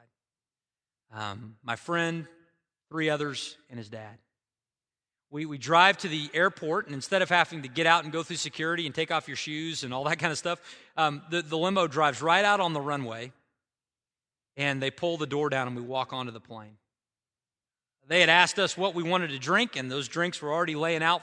Um, 1.13 1.57
my 1.63 1.77
friend, 1.77 2.27
three 2.89 3.11
others, 3.11 3.57
and 3.71 3.79
his 3.79 3.89
dad. 3.89 4.19
We, 5.31 5.45
we 5.45 5.59
drive 5.59 5.99
to 5.99 6.09
the 6.09 6.31
airport, 6.35 6.87
and 6.87 6.95
instead 6.95 7.21
of 7.21 7.29
having 7.29 7.63
to 7.63 7.69
get 7.69 7.87
out 7.87 8.05
and 8.05 8.13
go 8.13 8.23
through 8.23 8.37
security 8.37 8.87
and 8.87 8.95
take 8.95 9.11
off 9.11 9.27
your 9.27 9.37
shoes 9.37 9.83
and 9.83 9.93
all 9.93 10.05
that 10.05 10.19
kind 10.19 10.31
of 10.31 10.39
stuff, 10.39 10.61
um, 10.97 11.23
the, 11.31 11.43
the 11.43 11.59
limo 11.59 11.87
drives 11.87 12.23
right 12.23 12.45
out 12.45 12.61
on 12.61 12.73
the 12.73 12.81
runway, 12.81 13.33
and 14.57 14.81
they 14.81 14.91
pull 14.91 15.17
the 15.17 15.27
door 15.27 15.51
down, 15.51 15.67
and 15.67 15.77
we 15.77 15.83
walk 15.83 16.13
onto 16.13 16.33
the 16.33 16.41
plane. 16.41 16.77
They 18.09 18.21
had 18.21 18.29
asked 18.29 18.59
us 18.61 18.77
what 18.77 18.95
we 18.95 19.03
wanted 19.03 19.31
to 19.31 19.39
drink, 19.39 19.75
and 19.75 19.91
those 19.91 20.07
drinks 20.07 20.41
were 20.41 20.53
already 20.53 20.77
laying 20.77 21.03
out 21.03 21.23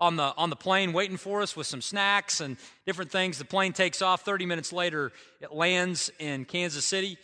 on 0.00 0.16
the, 0.16 0.32
on 0.36 0.48
the 0.48 0.56
plane 0.56 0.92
waiting 0.92 1.16
for 1.16 1.42
us 1.42 1.56
with 1.56 1.66
some 1.66 1.82
snacks 1.82 2.40
and 2.40 2.56
different 2.86 3.10
things. 3.10 3.38
The 3.38 3.44
plane 3.44 3.72
takes 3.72 4.00
off. 4.00 4.24
30 4.24 4.46
minutes 4.46 4.72
later, 4.72 5.12
it 5.40 5.52
lands 5.52 6.10
in 6.18 6.44
Kansas 6.44 6.84
City. 6.84 7.18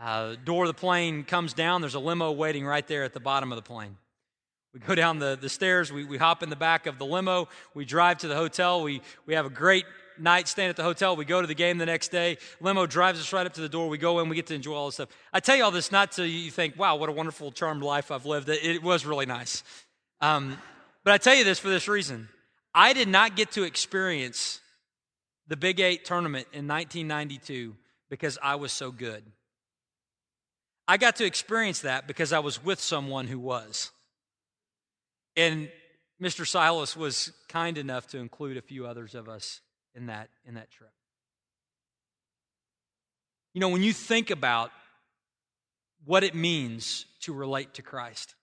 Uh, 0.00 0.34
door 0.44 0.64
of 0.64 0.68
the 0.68 0.74
plane 0.74 1.24
comes 1.24 1.52
down. 1.52 1.82
There's 1.82 1.94
a 1.94 2.00
limo 2.00 2.32
waiting 2.32 2.64
right 2.64 2.86
there 2.86 3.04
at 3.04 3.12
the 3.12 3.20
bottom 3.20 3.52
of 3.52 3.56
the 3.56 3.62
plane. 3.62 3.96
We 4.72 4.80
go 4.80 4.94
down 4.94 5.18
the, 5.18 5.36
the 5.40 5.48
stairs. 5.48 5.92
We, 5.92 6.04
we 6.04 6.16
hop 6.16 6.42
in 6.42 6.48
the 6.48 6.56
back 6.56 6.86
of 6.86 6.98
the 6.98 7.04
limo. 7.04 7.48
We 7.74 7.84
drive 7.84 8.18
to 8.18 8.28
the 8.28 8.36
hotel. 8.36 8.82
We, 8.82 9.02
we 9.26 9.34
have 9.34 9.44
a 9.44 9.50
great 9.50 9.84
night 10.18 10.48
staying 10.48 10.70
at 10.70 10.76
the 10.76 10.82
hotel. 10.82 11.16
We 11.16 11.24
go 11.24 11.40
to 11.40 11.46
the 11.46 11.54
game 11.54 11.76
the 11.76 11.86
next 11.86 12.08
day. 12.08 12.38
Limo 12.60 12.86
drives 12.86 13.20
us 13.20 13.32
right 13.32 13.44
up 13.44 13.52
to 13.54 13.60
the 13.60 13.68
door. 13.68 13.88
We 13.88 13.98
go 13.98 14.20
in. 14.20 14.28
We 14.28 14.36
get 14.36 14.46
to 14.46 14.54
enjoy 14.54 14.74
all 14.74 14.86
this 14.86 14.94
stuff. 14.94 15.08
I 15.32 15.40
tell 15.40 15.56
you 15.56 15.64
all 15.64 15.70
this 15.70 15.92
not 15.92 16.12
to 16.12 16.26
you 16.26 16.50
think, 16.50 16.78
wow, 16.78 16.96
what 16.96 17.08
a 17.08 17.12
wonderful, 17.12 17.52
charmed 17.52 17.82
life 17.82 18.10
I've 18.10 18.26
lived. 18.26 18.48
It, 18.48 18.64
it 18.64 18.82
was 18.82 19.04
really 19.04 19.26
nice. 19.26 19.64
Um, 20.20 20.56
but 21.04 21.12
I 21.12 21.18
tell 21.18 21.34
you 21.34 21.44
this 21.44 21.58
for 21.58 21.68
this 21.68 21.88
reason 21.88 22.28
I 22.74 22.92
did 22.92 23.08
not 23.08 23.36
get 23.36 23.50
to 23.52 23.64
experience 23.64 24.60
the 25.48 25.56
Big 25.56 25.80
Eight 25.80 26.04
tournament 26.04 26.46
in 26.52 26.68
1992 26.68 27.74
because 28.08 28.38
I 28.40 28.54
was 28.54 28.72
so 28.72 28.92
good. 28.92 29.24
I 30.90 30.96
got 30.96 31.14
to 31.16 31.24
experience 31.24 31.82
that 31.82 32.08
because 32.08 32.32
I 32.32 32.40
was 32.40 32.64
with 32.64 32.80
someone 32.80 33.28
who 33.28 33.38
was. 33.38 33.92
And 35.36 35.68
Mr. 36.20 36.44
Silas 36.44 36.96
was 36.96 37.30
kind 37.48 37.78
enough 37.78 38.08
to 38.08 38.18
include 38.18 38.56
a 38.56 38.60
few 38.60 38.88
others 38.88 39.14
of 39.14 39.28
us 39.28 39.60
in 39.94 40.06
that, 40.06 40.30
in 40.44 40.54
that 40.54 40.68
trip. 40.72 40.90
You 43.54 43.60
know, 43.60 43.68
when 43.68 43.84
you 43.84 43.92
think 43.92 44.30
about 44.30 44.72
what 46.06 46.24
it 46.24 46.34
means 46.34 47.06
to 47.20 47.32
relate 47.32 47.74
to 47.74 47.82
Christ, 47.82 48.34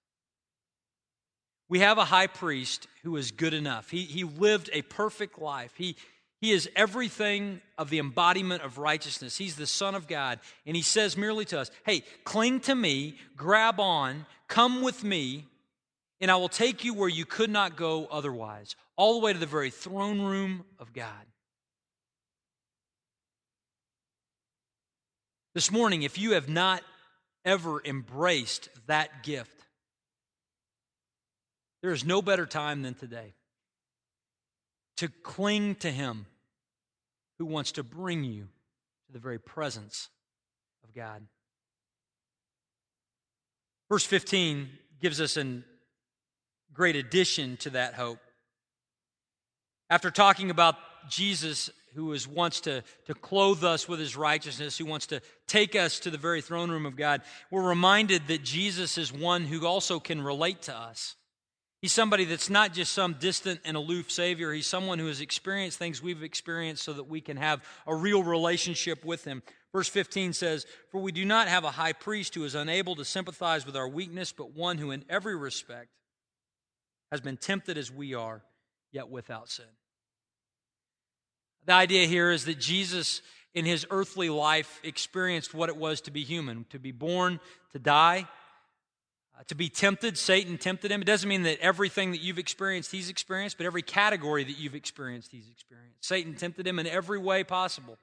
we 1.67 1.79
have 1.79 1.97
a 1.97 2.05
high 2.05 2.27
priest 2.27 2.87
who 3.03 3.17
is 3.17 3.31
good 3.31 3.53
enough. 3.53 3.89
He, 3.89 4.03
he 4.03 4.23
lived 4.23 4.69
a 4.71 4.83
perfect 4.83 5.37
life. 5.37 5.73
He, 5.75 5.97
he 6.39 6.51
is 6.51 6.69
everything 6.75 7.61
of 7.77 7.89
the 7.89 7.97
embodiment 7.99 8.61
of 8.61 8.77
righteousness. 8.77 9.37
He's 9.37 9.55
the 9.55 9.65
Son 9.65 9.95
of 9.95 10.07
God. 10.07 10.39
And 10.65 10.75
He 10.75 10.83
says 10.83 11.17
merely 11.17 11.45
to 11.45 11.59
us, 11.59 11.71
hey, 11.85 12.03
cling 12.23 12.59
to 12.61 12.75
me, 12.75 13.15
grab 13.35 13.79
on, 13.79 14.25
come 14.47 14.81
with 14.81 15.03
me, 15.03 15.45
and 16.21 16.29
I 16.29 16.35
will 16.35 16.49
take 16.49 16.83
you 16.83 16.93
where 16.93 17.09
you 17.09 17.25
could 17.25 17.49
not 17.49 17.75
go 17.75 18.05
otherwise, 18.05 18.75
all 18.95 19.19
the 19.19 19.25
way 19.25 19.33
to 19.33 19.39
the 19.39 19.45
very 19.45 19.71
throne 19.71 20.21
room 20.21 20.63
of 20.79 20.93
God. 20.93 21.09
This 25.55 25.71
morning, 25.71 26.03
if 26.03 26.19
you 26.19 26.33
have 26.33 26.49
not 26.49 26.83
ever 27.43 27.81
embraced 27.83 28.69
that 28.85 29.23
gift, 29.23 29.59
there 31.81 31.91
is 31.93 32.05
no 32.05 32.21
better 32.21 32.45
time 32.45 32.83
than 32.83 32.93
today 32.93 33.33
to 34.97 35.07
cling 35.23 35.75
to 35.75 35.91
Him 35.91 36.25
who 37.39 37.45
wants 37.45 37.73
to 37.73 37.83
bring 37.83 38.23
you 38.23 38.47
to 39.07 39.13
the 39.13 39.19
very 39.19 39.39
presence 39.39 40.09
of 40.83 40.93
God. 40.93 41.23
Verse 43.89 44.05
15 44.05 44.69
gives 45.01 45.21
us 45.21 45.37
a 45.37 45.61
great 46.73 46.95
addition 46.95 47.57
to 47.57 47.69
that 47.71 47.93
hope. 47.93 48.19
After 49.89 50.11
talking 50.11 50.49
about 50.49 50.75
Jesus, 51.09 51.69
who 51.95 52.15
wants 52.33 52.61
to, 52.61 52.83
to 53.05 53.13
clothe 53.13 53.63
us 53.63 53.87
with 53.87 53.99
his 53.99 54.17
righteousness, 54.17 54.77
who 54.77 54.85
wants 54.85 55.07
to 55.07 55.21
take 55.47 55.75
us 55.75 55.99
to 56.01 56.11
the 56.11 56.17
very 56.17 56.41
throne 56.41 56.69
room 56.69 56.85
of 56.85 56.95
God, 56.95 57.21
we're 57.49 57.67
reminded 57.67 58.27
that 58.27 58.43
Jesus 58.43 58.97
is 58.97 59.13
one 59.13 59.45
who 59.45 59.65
also 59.65 59.99
can 59.99 60.21
relate 60.21 60.63
to 60.63 60.75
us. 60.75 61.15
He's 61.81 61.93
somebody 61.93 62.25
that's 62.25 62.49
not 62.49 62.73
just 62.73 62.91
some 62.91 63.13
distant 63.19 63.59
and 63.63 63.77
aloof 63.77 64.11
Savior. 64.11 64.51
He's 64.51 64.65
someone 64.65 64.97
who 64.97 65.07
has 65.07 65.21
experienced 65.21 65.77
things 65.77 66.01
we've 66.01 66.23
experienced 66.23 66.83
so 66.83 66.93
that 66.93 67.03
we 67.03 67.21
can 67.21 67.37
have 67.37 67.63
a 67.85 67.93
real 67.93 68.23
relationship 68.23 69.05
with 69.05 69.23
Him. 69.23 69.43
Verse 69.73 69.87
15 69.87 70.33
says, 70.33 70.65
For 70.91 70.99
we 70.99 71.11
do 71.11 71.23
not 71.23 71.47
have 71.47 71.63
a 71.63 71.71
high 71.71 71.93
priest 71.93 72.33
who 72.33 72.43
is 72.45 72.55
unable 72.55 72.95
to 72.95 73.05
sympathize 73.05 73.65
with 73.65 73.75
our 73.75 73.87
weakness, 73.87 74.31
but 74.31 74.55
one 74.55 74.79
who 74.79 74.89
in 74.89 75.05
every 75.07 75.35
respect 75.35 75.89
has 77.11 77.21
been 77.21 77.37
tempted 77.37 77.77
as 77.77 77.91
we 77.91 78.15
are, 78.15 78.41
yet 78.91 79.09
without 79.09 79.49
sin. 79.49 79.65
The 81.67 81.73
idea 81.73 82.07
here 82.07 82.31
is 82.31 82.45
that 82.45 82.59
Jesus, 82.59 83.21
in 83.53 83.65
his 83.65 83.85
earthly 83.91 84.29
life, 84.29 84.79
experienced 84.83 85.53
what 85.53 85.69
it 85.69 85.77
was 85.77 86.01
to 86.01 86.11
be 86.11 86.23
human, 86.23 86.65
to 86.71 86.79
be 86.79 86.91
born, 86.91 87.39
to 87.73 87.79
die, 87.79 88.27
uh, 89.37 89.43
to 89.47 89.55
be 89.55 89.69
tempted. 89.69 90.17
Satan 90.17 90.57
tempted 90.57 90.91
him. 90.91 91.01
It 91.01 91.05
doesn't 91.05 91.29
mean 91.29 91.43
that 91.43 91.59
everything 91.59 92.11
that 92.11 92.21
you've 92.21 92.39
experienced, 92.39 92.91
he's 92.91 93.09
experienced, 93.09 93.57
but 93.57 93.65
every 93.65 93.81
category 93.81 94.43
that 94.43 94.57
you've 94.57 94.75
experienced, 94.75 95.31
he's 95.31 95.49
experienced. 95.49 96.05
Satan 96.05 96.35
tempted 96.35 96.65
him 96.65 96.79
in 96.79 96.87
every 96.87 97.19
way 97.19 97.43
possible. 97.43 97.97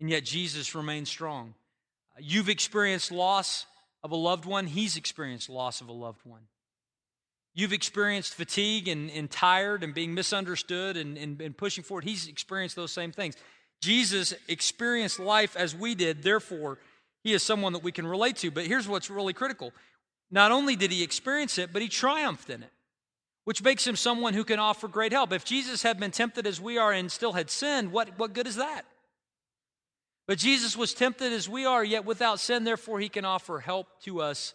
And 0.00 0.08
yet 0.10 0.24
Jesus 0.24 0.74
remains 0.74 1.08
strong. 1.08 1.54
Uh, 2.16 2.20
you've 2.22 2.48
experienced 2.48 3.12
loss 3.12 3.66
of 4.02 4.12
a 4.12 4.16
loved 4.16 4.44
one, 4.44 4.66
he's 4.66 4.96
experienced 4.96 5.48
loss 5.48 5.80
of 5.80 5.88
a 5.88 5.92
loved 5.92 6.20
one. 6.24 6.42
You've 7.54 7.72
experienced 7.72 8.34
fatigue 8.34 8.88
and, 8.88 9.10
and 9.10 9.30
tired 9.30 9.84
and 9.84 9.94
being 9.94 10.12
misunderstood 10.12 10.96
and, 10.96 11.16
and, 11.16 11.40
and 11.40 11.56
pushing 11.56 11.84
forward. 11.84 12.04
He's 12.04 12.26
experienced 12.26 12.76
those 12.76 12.92
same 12.92 13.12
things. 13.12 13.36
Jesus 13.80 14.34
experienced 14.48 15.20
life 15.20 15.56
as 15.56 15.74
we 15.74 15.94
did, 15.94 16.22
therefore, 16.22 16.78
he 17.24 17.32
is 17.32 17.42
someone 17.42 17.72
that 17.72 17.82
we 17.82 17.90
can 17.90 18.06
relate 18.06 18.36
to. 18.36 18.50
But 18.50 18.66
here's 18.66 18.86
what's 18.86 19.10
really 19.10 19.32
critical 19.32 19.72
not 20.30 20.52
only 20.52 20.76
did 20.76 20.92
he 20.92 21.02
experience 21.02 21.58
it, 21.58 21.72
but 21.72 21.82
he 21.82 21.88
triumphed 21.88 22.50
in 22.50 22.62
it, 22.62 22.70
which 23.44 23.62
makes 23.62 23.86
him 23.86 23.96
someone 23.96 24.34
who 24.34 24.44
can 24.44 24.58
offer 24.58 24.88
great 24.88 25.12
help. 25.12 25.32
If 25.32 25.44
Jesus 25.44 25.82
had 25.82 25.98
been 25.98 26.10
tempted 26.10 26.46
as 26.46 26.60
we 26.60 26.78
are 26.78 26.92
and 26.92 27.10
still 27.10 27.32
had 27.32 27.50
sinned, 27.50 27.92
what, 27.92 28.18
what 28.18 28.32
good 28.32 28.46
is 28.46 28.56
that? 28.56 28.82
But 30.26 30.38
Jesus 30.38 30.76
was 30.76 30.94
tempted 30.94 31.32
as 31.32 31.48
we 31.48 31.66
are, 31.66 31.84
yet 31.84 32.04
without 32.04 32.40
sin, 32.40 32.64
therefore, 32.64 32.98
he 32.98 33.08
can 33.08 33.24
offer 33.24 33.60
help 33.60 33.86
to 34.04 34.22
us 34.22 34.54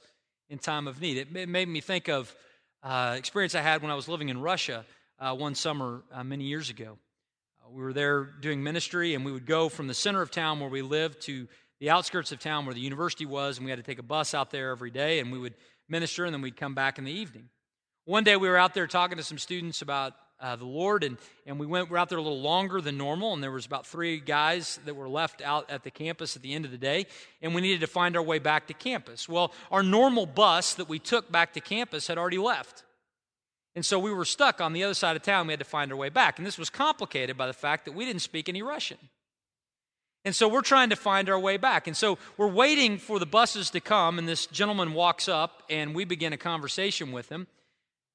in 0.49 0.57
time 0.57 0.87
of 0.87 0.99
need. 0.99 1.17
It 1.17 1.47
made 1.47 1.67
me 1.67 1.79
think 1.79 2.07
of 2.09 2.35
uh, 2.81 3.15
experience 3.17 3.53
I 3.53 3.61
had 3.61 3.81
when 3.81 3.91
I 3.91 3.95
was 3.95 4.07
living 4.07 4.29
in 4.29 4.41
Russia 4.41 4.85
uh, 5.19 5.35
one 5.35 5.53
summer 5.53 6.01
uh, 6.11 6.23
many 6.23 6.45
years 6.45 6.69
ago. 6.69 6.97
Uh, 7.63 7.69
we 7.69 7.83
were 7.83 7.93
there 7.93 8.23
doing 8.23 8.63
ministry, 8.63 9.13
and 9.13 9.23
we 9.23 9.31
would 9.31 9.45
go 9.45 9.69
from 9.69 9.87
the 9.87 9.93
center 9.93 10.21
of 10.21 10.31
town 10.31 10.59
where 10.59 10.69
we 10.69 10.81
lived 10.81 11.21
to 11.23 11.47
the 11.79 11.89
outskirts 11.89 12.31
of 12.31 12.39
town 12.39 12.65
where 12.65 12.73
the 12.73 12.81
university 12.81 13.25
was, 13.25 13.57
and 13.57 13.65
we 13.65 13.71
had 13.71 13.77
to 13.77 13.83
take 13.83 13.99
a 13.99 14.03
bus 14.03 14.33
out 14.33 14.51
there 14.51 14.71
every 14.71 14.91
day, 14.91 15.19
and 15.19 15.31
we 15.31 15.39
would 15.39 15.55
minister, 15.87 16.25
and 16.25 16.33
then 16.33 16.41
we'd 16.41 16.57
come 16.57 16.75
back 16.75 16.97
in 16.97 17.03
the 17.03 17.11
evening. 17.11 17.49
One 18.05 18.23
day 18.23 18.35
we 18.35 18.49
were 18.49 18.57
out 18.57 18.73
there 18.73 18.87
talking 18.87 19.17
to 19.17 19.23
some 19.23 19.37
students 19.37 19.81
about 19.81 20.13
uh, 20.41 20.55
the 20.55 20.65
Lord, 20.65 21.03
and, 21.03 21.17
and 21.45 21.59
we 21.59 21.65
went, 21.65 21.89
we 21.89 21.93
were 21.93 21.97
out 21.97 22.09
there 22.09 22.17
a 22.17 22.21
little 22.21 22.41
longer 22.41 22.81
than 22.81 22.97
normal, 22.97 23.33
and 23.33 23.43
there 23.43 23.51
was 23.51 23.65
about 23.65 23.85
three 23.85 24.19
guys 24.19 24.79
that 24.85 24.95
were 24.95 25.09
left 25.09 25.41
out 25.41 25.69
at 25.69 25.83
the 25.83 25.91
campus 25.91 26.35
at 26.35 26.41
the 26.41 26.53
end 26.53 26.65
of 26.65 26.71
the 26.71 26.77
day, 26.77 27.07
and 27.41 27.53
we 27.53 27.61
needed 27.61 27.81
to 27.81 27.87
find 27.87 28.15
our 28.15 28.23
way 28.23 28.39
back 28.39 28.67
to 28.67 28.73
campus. 28.73 29.27
Well, 29.27 29.53
our 29.71 29.83
normal 29.83 30.25
bus 30.25 30.75
that 30.75 30.87
we 30.87 30.99
took 30.99 31.31
back 31.31 31.53
to 31.53 31.61
campus 31.61 32.07
had 32.07 32.17
already 32.17 32.37
left. 32.37 32.83
And 33.75 33.85
so 33.85 33.99
we 33.99 34.11
were 34.11 34.25
stuck 34.25 34.61
on 34.61 34.73
the 34.73 34.83
other 34.83 34.93
side 34.93 35.15
of 35.15 35.21
town. 35.21 35.47
We 35.47 35.53
had 35.53 35.59
to 35.59 35.65
find 35.65 35.91
our 35.91 35.97
way 35.97 36.09
back. 36.09 36.37
And 36.37 36.45
this 36.45 36.57
was 36.57 36.69
complicated 36.69 37.37
by 37.37 37.47
the 37.47 37.53
fact 37.53 37.85
that 37.85 37.93
we 37.93 38.03
didn't 38.03 38.21
speak 38.21 38.49
any 38.49 38.61
Russian. 38.61 38.97
And 40.25 40.35
so 40.35 40.47
we're 40.47 40.61
trying 40.61 40.89
to 40.89 40.95
find 40.97 41.29
our 41.29 41.39
way 41.39 41.57
back. 41.57 41.87
And 41.87 41.95
so 41.95 42.17
we're 42.37 42.47
waiting 42.47 42.97
for 42.97 43.19
the 43.19 43.25
buses 43.25 43.69
to 43.71 43.79
come, 43.79 44.19
and 44.19 44.27
this 44.27 44.47
gentleman 44.47 44.93
walks 44.93 45.29
up, 45.29 45.63
and 45.69 45.95
we 45.95 46.03
begin 46.03 46.33
a 46.33 46.37
conversation 46.37 47.11
with 47.11 47.29
him. 47.29 47.47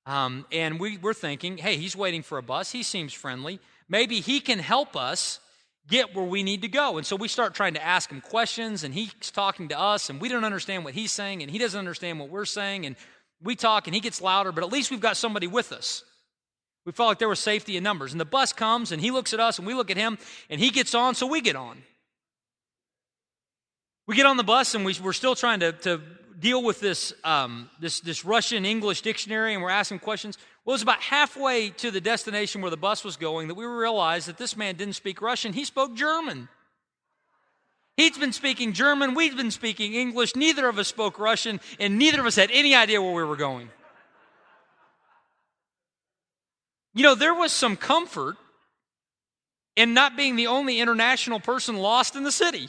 Um, 0.07 0.45
and 0.53 0.79
we, 0.79 0.99
we're 0.99 1.15
thinking, 1.15 1.57
hey, 1.57 1.77
he's 1.77 1.97
waiting 1.97 2.23
for 2.23 2.37
a 2.37 2.43
bus. 2.43 2.73
He 2.73 2.83
seems 2.83 3.15
friendly. 3.15 3.59
Maybe 3.89 4.21
he 4.21 4.41
can 4.41 4.59
help 4.59 4.97
us 4.97 5.41
get 5.89 6.15
where 6.15 6.25
we 6.25 6.43
need 6.43 6.63
to 6.63 6.69
go. 6.69 6.99
And 6.99 7.07
so 7.07 7.17
we 7.17 7.29
start 7.29 7.55
trying 7.55 7.75
to 7.75 7.83
ask 7.83 8.11
him 8.11 8.21
questions, 8.21 8.85
and 8.85 8.93
he's 8.93 9.13
talking 9.33 9.69
to 9.69 9.79
us, 9.79 10.11
and 10.11 10.21
we 10.21 10.29
don't 10.29 10.45
understand 10.45 10.85
what 10.85 10.93
he's 10.93 11.13
saying, 11.13 11.43
and 11.43 11.51
he 11.51 11.59
doesn't 11.59 11.79
understand 11.79 12.21
what 12.21 12.29
we're 12.29 12.45
saying. 12.45 12.85
And 12.85 12.97
we 13.43 13.57
talk, 13.57 13.87
and 13.87 13.95
he 13.95 14.01
gets 14.01 14.21
louder, 14.21 14.53
but 14.53 14.63
at 14.63 14.71
least 14.71 14.91
we've 14.91 15.01
got 15.01 15.17
somebody 15.17 15.47
with 15.47 15.73
us. 15.73 16.05
We 16.85 16.93
felt 16.93 17.09
like 17.09 17.19
there 17.19 17.29
was 17.31 17.41
safety 17.41 17.79
in 17.79 17.83
numbers. 17.83 18.13
And 18.13 18.21
the 18.21 18.27
bus 18.27 18.53
comes, 18.53 18.93
and 18.93 19.01
he 19.01 19.11
looks 19.11 19.33
at 19.33 19.41
us, 19.41 19.59
and 19.59 19.67
we 19.67 19.73
look 19.73 19.91
at 19.91 19.97
him, 19.97 20.19
and 20.51 20.61
he 20.61 20.69
gets 20.69 20.95
on, 20.95 21.15
so 21.15 21.27
we 21.27 21.41
get 21.41 21.57
on. 21.57 21.83
We 24.07 24.17
get 24.17 24.27
on 24.27 24.37
the 24.37 24.45
bus, 24.45 24.75
and 24.75 24.85
we, 24.85 24.95
are 25.03 25.13
still 25.13 25.35
trying 25.35 25.61
to, 25.61 25.73
to 25.73 26.01
deal 26.39 26.63
with 26.63 26.81
this, 26.81 27.15
um, 27.25 27.71
this, 27.81 28.01
this 28.01 28.25
Russian 28.25 28.65
English 28.65 29.01
dictionary 29.03 29.55
and 29.55 29.63
we're 29.63 29.71
asking 29.71 30.01
questions. 30.01 30.37
Well, 30.65 30.73
it 30.73 30.77
was 30.77 30.83
about 30.83 31.01
halfway 31.01 31.71
to 31.71 31.91
the 31.91 32.01
destination 32.01 32.61
where 32.61 32.71
the 32.71 32.77
bus 32.77 33.05
was 33.05 33.17
going 33.17 33.49
that 33.49 33.55
we 33.55 33.65
realized 33.65 34.29
that 34.29 34.37
this 34.37 34.57
man 34.57 34.77
didn't 34.77 34.95
speak 34.95 35.23
Russian, 35.23 35.53
he 35.53 35.65
spoke 35.65 35.95
German. 35.95 36.49
He'd 37.97 38.19
been 38.19 38.33
speaking 38.33 38.73
German, 38.73 39.15
we'd 39.15 39.37
been 39.37 39.53
speaking 39.53 39.95
English, 39.95 40.35
neither 40.35 40.69
of 40.69 40.79
us 40.79 40.89
spoke 40.89 41.19
Russian, 41.19 41.61
and 41.79 41.99
neither 41.99 42.21
of 42.21 42.27
us 42.27 42.37
had 42.37 42.51
any 42.51 42.75
idea 42.75 43.01
where 43.01 43.15
we 43.15 43.25
were 43.25 43.37
going. 43.37 43.71
You 46.93 47.05
know, 47.05 47.15
there 47.15 47.35
was 47.35 47.53
some 47.53 47.77
comfort 47.77 48.37
in 49.77 49.95
not 49.95 50.17
being 50.17 50.37
the 50.37 50.49
only 50.49 50.81
international 50.81 51.41
person 51.41 51.77
lost 51.77 52.17
in 52.17 52.25
the 52.25 52.33
city, 52.33 52.69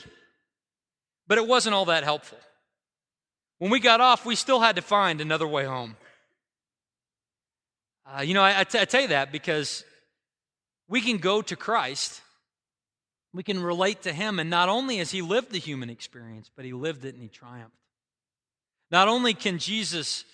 but 1.26 1.38
it 1.38 1.46
wasn't 1.46 1.74
all 1.74 1.86
that 1.86 2.04
helpful. 2.04 2.38
When 3.58 3.70
we 3.70 3.80
got 3.80 4.00
off, 4.00 4.26
we 4.26 4.36
still 4.36 4.60
had 4.60 4.76
to 4.76 4.82
find 4.82 5.20
another 5.20 5.46
way 5.46 5.64
home. 5.64 5.96
Uh, 8.06 8.20
you 8.20 8.34
know, 8.34 8.42
I, 8.42 8.60
I, 8.60 8.64
t- 8.64 8.78
I 8.78 8.84
tell 8.84 9.00
you 9.00 9.08
that 9.08 9.32
because 9.32 9.84
we 10.88 11.00
can 11.00 11.16
go 11.18 11.42
to 11.42 11.56
Christ, 11.56 12.20
we 13.32 13.42
can 13.42 13.60
relate 13.60 14.02
to 14.02 14.12
Him, 14.12 14.38
and 14.38 14.50
not 14.50 14.68
only 14.68 14.98
has 14.98 15.10
He 15.10 15.22
lived 15.22 15.50
the 15.50 15.58
human 15.58 15.90
experience, 15.90 16.50
but 16.54 16.64
He 16.64 16.72
lived 16.72 17.04
it 17.04 17.14
and 17.14 17.22
He 17.22 17.28
triumphed. 17.28 17.74
Not 18.90 19.08
only 19.08 19.34
can 19.34 19.58
Jesus 19.58 20.24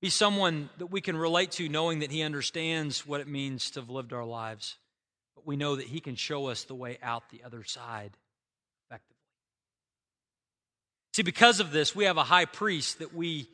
be 0.00 0.10
someone 0.10 0.68
that 0.78 0.86
we 0.86 1.00
can 1.00 1.16
relate 1.16 1.52
to, 1.52 1.68
knowing 1.68 2.00
that 2.00 2.12
He 2.12 2.22
understands 2.22 3.06
what 3.06 3.20
it 3.20 3.28
means 3.28 3.70
to 3.72 3.80
have 3.80 3.90
lived 3.90 4.12
our 4.12 4.24
lives, 4.24 4.76
but 5.34 5.46
we 5.46 5.56
know 5.56 5.76
that 5.76 5.86
He 5.86 6.00
can 6.00 6.14
show 6.14 6.46
us 6.46 6.64
the 6.64 6.74
way 6.74 6.98
out 7.02 7.30
the 7.30 7.42
other 7.44 7.64
side 7.64 8.16
See, 11.14 11.22
because 11.22 11.60
of 11.60 11.72
this, 11.72 11.94
we 11.94 12.04
have 12.04 12.16
a 12.16 12.24
high 12.24 12.46
priest 12.46 13.00
that 13.00 13.14
we 13.14 13.48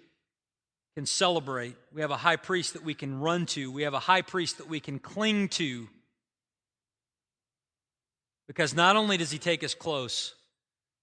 can 0.95 1.07
celebrate. 1.07 1.77
We 1.93 2.03
have 2.03 2.11
a 2.11 2.17
high 2.17 2.37
priest 2.37 2.75
that 2.75 2.85
we 2.85 2.95
can 2.95 3.19
run 3.21 3.47
to. 3.47 3.71
We 3.73 3.83
have 3.83 3.95
a 3.95 3.99
high 3.99 4.23
priest 4.23 4.59
that 4.59 4.69
we 4.69 4.81
can 4.81 4.99
cling 4.99 5.49
to. 5.51 5.89
Because 8.47 8.75
not 8.75 8.97
only 8.97 9.17
does 9.17 9.31
he 9.31 9.39
take 9.39 9.65
us 9.65 9.75
close, 9.75 10.35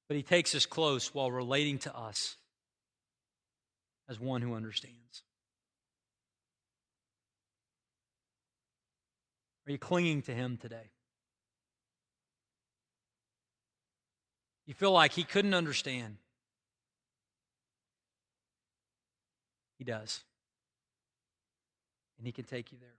but 0.07 0.17
he 0.17 0.23
takes 0.23 0.55
us 0.55 0.65
close 0.65 1.13
while 1.13 1.29
relating 1.29 1.77
to 1.79 1.95
us 1.95 2.37
as 4.09 4.19
one 4.19 4.41
who 4.41 4.53
understands. 4.53 5.23
Are 9.67 9.71
you 9.71 9.77
clinging 9.77 10.21
to 10.23 10.31
him 10.33 10.57
today? 10.57 10.91
You 14.67 14.73
feel 14.73 14.91
like 14.91 15.11
he 15.11 15.23
couldn't 15.23 15.53
understand. 15.53 16.17
He 19.77 19.83
does. 19.83 20.21
And 22.17 22.25
He 22.25 22.31
can 22.31 22.45
take 22.45 22.71
you 22.71 22.77
there. 22.79 22.95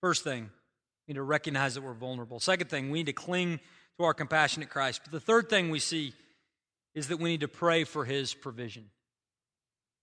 First 0.00 0.24
thing, 0.24 0.50
we 1.06 1.12
need 1.12 1.16
to 1.16 1.22
recognize 1.22 1.74
that 1.74 1.82
we're 1.82 1.92
vulnerable. 1.92 2.40
Second 2.40 2.70
thing, 2.70 2.90
we 2.90 3.00
need 3.00 3.06
to 3.06 3.12
cling 3.12 3.60
to 3.98 4.04
our 4.04 4.14
compassionate 4.14 4.70
Christ. 4.70 5.02
But 5.04 5.12
the 5.12 5.20
third 5.20 5.50
thing 5.50 5.70
we 5.70 5.78
see 5.78 6.14
is 6.94 7.08
that 7.08 7.18
we 7.18 7.30
need 7.30 7.40
to 7.40 7.48
pray 7.48 7.84
for 7.84 8.04
His 8.04 8.32
provision. 8.32 8.86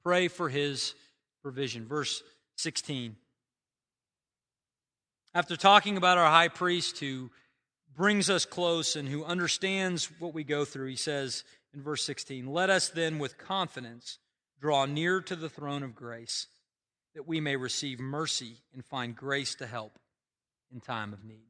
Pray 0.04 0.28
for 0.28 0.50
His 0.50 0.94
provision. 1.42 1.86
Verse 1.86 2.22
16. 2.58 3.16
After 5.34 5.56
talking 5.56 5.98
about 5.98 6.18
our 6.18 6.30
high 6.30 6.48
priest 6.48 7.00
who 7.00 7.30
brings 7.96 8.30
us 8.30 8.46
close 8.46 8.96
and 8.96 9.08
who 9.08 9.24
understands 9.24 10.10
what 10.20 10.34
we 10.34 10.44
go 10.44 10.66
through, 10.66 10.88
he 10.88 10.96
says 10.96 11.44
in 11.74 11.82
verse 11.82 12.04
16, 12.04 12.48
Let 12.48 12.70
us 12.70 12.90
then 12.90 13.20
with 13.20 13.38
confidence 13.38 14.20
draw 14.60 14.86
near 14.86 15.22
to 15.22 15.36
the 15.36 15.50
throne 15.50 15.84
of 15.84 15.96
grace 15.96 16.48
that 17.16 17.28
we 17.28 17.40
may 17.40 17.56
receive 17.56 18.00
mercy 18.00 18.58
and 18.74 18.86
find 18.86 19.16
grace 19.16 19.56
to 19.56 19.66
help 19.66 19.98
in 20.72 20.80
time 20.80 21.14
of 21.14 21.24
need. 21.24 21.48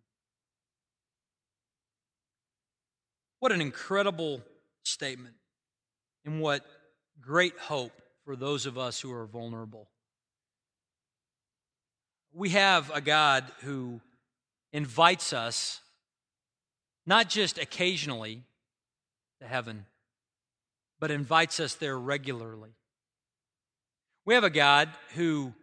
What 3.39 3.52
an 3.52 3.62
incredible 3.62 4.41
statement, 4.84 5.36
and 6.26 6.39
what 6.41 6.65
great 7.22 7.58
hope 7.58 7.91
for 8.26 8.36
those 8.36 8.65
of 8.65 8.78
us 8.78 9.00
who 9.00 9.12
are 9.12 9.26
vulnerable. 9.26 9.89
We 12.34 12.50
have 12.50 12.89
a 12.93 13.02
God 13.02 13.43
who 13.62 14.02
invites 14.72 15.34
us, 15.34 15.82
not 17.06 17.30
just 17.30 17.58
occasionally 17.58 18.43
to 19.41 19.48
heaven, 19.48 19.86
but 21.00 21.12
invites 21.12 21.60
us 21.60 21.76
there 21.76 21.98
regularly. 21.98 22.76
We 24.27 24.33
have 24.33 24.43
a 24.43 24.49
God 24.49 24.89
who 25.15 25.53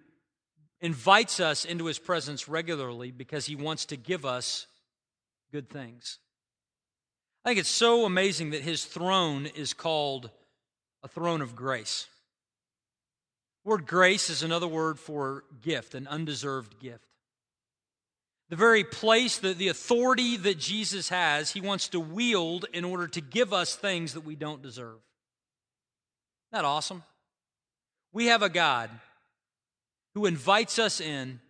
invites 0.81 1.39
us 1.39 1.67
into 1.67 1.85
his 1.85 1.99
presence 1.99 2.49
regularly 2.49 3.11
because 3.11 3.45
he 3.45 3.57
wants 3.57 3.85
to 3.87 3.97
give 3.99 4.25
us 4.25 4.67
good 5.53 5.69
things. 5.69 6.19
I 7.45 7.51
think 7.51 7.61
it's 7.61 7.69
so 7.69 8.07
amazing 8.07 8.53
that 8.53 8.63
his 8.63 8.87
throne 8.87 9.45
is 9.45 9.75
called 9.75 10.31
a 11.03 11.09
throne 11.09 11.43
of 11.43 11.55
grace. 11.55 12.07
The 13.65 13.69
word 13.69 13.87
grace 13.87 14.31
is 14.31 14.43
another 14.43 14.67
word 14.67 14.99
for 14.99 15.45
gift, 15.61 15.95
an 15.95 16.09
undeserved 16.09 16.81
gift. 16.81 17.05
The 18.49 18.57
very 18.57 18.83
place, 18.83 19.37
the, 19.37 19.53
the 19.53 19.69
authority 19.69 20.39
that 20.39 20.59
Jesus 20.59 21.11
has, 21.11 21.51
he 21.51 21.61
wants 21.61 21.89
to 21.89 22.01
wield 22.01 22.65
in 22.73 22.87
order 22.87 23.09
to 23.09 23.21
give 23.21 23.53
us 23.53 23.77
things 23.77 24.15
that 24.15 24.25
we 24.25 24.37
don't 24.37 24.63
deserve. 24.63 25.01
Isn't 26.47 26.63
that 26.63 26.65
awesome? 26.65 27.03
We 28.15 28.27
have 28.27 28.43
a 28.43 28.49
God 28.49 28.91
who 30.15 30.25
invites 30.25 30.79
us 30.79 31.01
in, 31.01 31.41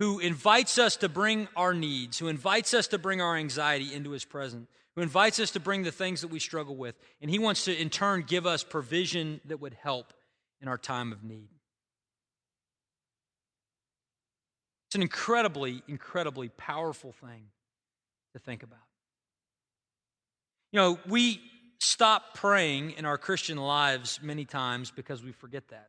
who 0.00 0.18
invites 0.18 0.76
us 0.76 0.96
to 0.96 1.08
bring 1.08 1.46
our 1.56 1.72
needs, 1.72 2.18
who 2.18 2.26
invites 2.26 2.74
us 2.74 2.88
to 2.88 2.98
bring 2.98 3.20
our 3.20 3.36
anxiety 3.36 3.94
into 3.94 4.10
his 4.10 4.24
presence, 4.24 4.68
who 4.96 5.02
invites 5.02 5.38
us 5.38 5.52
to 5.52 5.60
bring 5.60 5.84
the 5.84 5.92
things 5.92 6.22
that 6.22 6.28
we 6.28 6.40
struggle 6.40 6.74
with. 6.74 6.96
And 7.22 7.30
he 7.30 7.38
wants 7.38 7.64
to, 7.66 7.80
in 7.80 7.90
turn, 7.90 8.24
give 8.26 8.44
us 8.44 8.64
provision 8.64 9.40
that 9.44 9.60
would 9.60 9.74
help 9.74 10.12
in 10.60 10.66
our 10.66 10.76
time 10.76 11.12
of 11.12 11.22
need. 11.22 11.48
It's 14.88 14.96
an 14.96 15.02
incredibly, 15.02 15.84
incredibly 15.86 16.48
powerful 16.48 17.12
thing 17.12 17.44
to 18.32 18.40
think 18.40 18.64
about. 18.64 18.80
You 20.72 20.80
know, 20.80 20.98
we 21.08 21.40
stop 21.78 22.34
praying 22.34 22.92
in 22.92 23.04
our 23.04 23.16
Christian 23.16 23.58
lives 23.58 24.18
many 24.20 24.44
times 24.44 24.90
because 24.90 25.22
we 25.22 25.30
forget 25.30 25.68
that. 25.68 25.86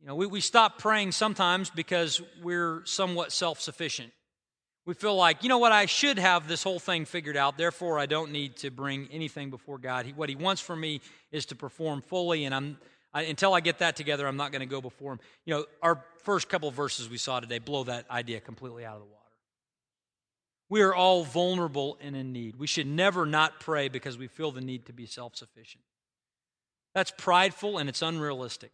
You 0.00 0.08
know, 0.08 0.14
we, 0.14 0.26
we 0.26 0.40
stop 0.40 0.78
praying 0.78 1.12
sometimes 1.12 1.70
because 1.70 2.20
we're 2.42 2.82
somewhat 2.84 3.32
self 3.32 3.60
sufficient. 3.60 4.12
We 4.86 4.92
feel 4.92 5.16
like, 5.16 5.42
you 5.42 5.48
know 5.48 5.58
what, 5.58 5.72
I 5.72 5.86
should 5.86 6.18
have 6.18 6.46
this 6.46 6.62
whole 6.62 6.78
thing 6.78 7.06
figured 7.06 7.38
out, 7.38 7.56
therefore 7.56 7.98
I 7.98 8.04
don't 8.04 8.32
need 8.32 8.56
to 8.58 8.70
bring 8.70 9.08
anything 9.10 9.48
before 9.48 9.78
God. 9.78 10.04
He, 10.04 10.12
what 10.12 10.28
He 10.28 10.36
wants 10.36 10.60
from 10.60 10.80
me 10.80 11.00
is 11.32 11.46
to 11.46 11.54
perform 11.54 12.02
fully, 12.02 12.44
and 12.44 12.54
I'm 12.54 12.76
I, 13.14 13.22
until 13.22 13.54
I 13.54 13.60
get 13.60 13.78
that 13.78 13.94
together, 13.94 14.26
I'm 14.26 14.36
not 14.36 14.50
going 14.50 14.60
to 14.60 14.66
go 14.66 14.80
before 14.80 15.12
him. 15.12 15.20
You 15.46 15.54
know, 15.54 15.64
our 15.80 16.04
first 16.24 16.48
couple 16.48 16.68
of 16.68 16.74
verses 16.74 17.08
we 17.08 17.16
saw 17.16 17.38
today 17.38 17.60
blow 17.60 17.84
that 17.84 18.10
idea 18.10 18.40
completely 18.40 18.84
out 18.84 18.96
of 18.96 19.00
the 19.00 19.06
water. 19.06 19.20
We 20.68 20.82
are 20.82 20.94
all 20.94 21.22
vulnerable 21.22 21.96
and 22.00 22.16
in 22.16 22.32
need. 22.32 22.56
We 22.56 22.66
should 22.66 22.88
never 22.88 23.24
not 23.24 23.60
pray 23.60 23.88
because 23.88 24.18
we 24.18 24.26
feel 24.26 24.50
the 24.50 24.60
need 24.60 24.86
to 24.86 24.92
be 24.92 25.06
self 25.06 25.36
sufficient. 25.36 25.84
That's 26.94 27.12
prideful 27.16 27.78
and 27.78 27.88
it's 27.88 28.02
unrealistic. 28.02 28.72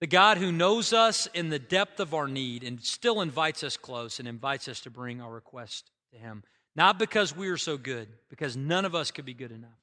The 0.00 0.06
God 0.06 0.36
who 0.36 0.52
knows 0.52 0.92
us 0.92 1.26
in 1.32 1.48
the 1.48 1.58
depth 1.58 2.00
of 2.00 2.12
our 2.12 2.28
need 2.28 2.62
and 2.62 2.82
still 2.82 3.22
invites 3.22 3.64
us 3.64 3.76
close 3.76 4.18
and 4.18 4.28
invites 4.28 4.68
us 4.68 4.80
to 4.80 4.90
bring 4.90 5.22
our 5.22 5.32
request 5.32 5.90
to 6.12 6.18
Him. 6.18 6.42
Not 6.74 6.98
because 6.98 7.34
we 7.34 7.48
are 7.48 7.56
so 7.56 7.78
good, 7.78 8.08
because 8.28 8.56
none 8.56 8.84
of 8.84 8.94
us 8.94 9.10
could 9.10 9.24
be 9.24 9.32
good 9.32 9.52
enough, 9.52 9.80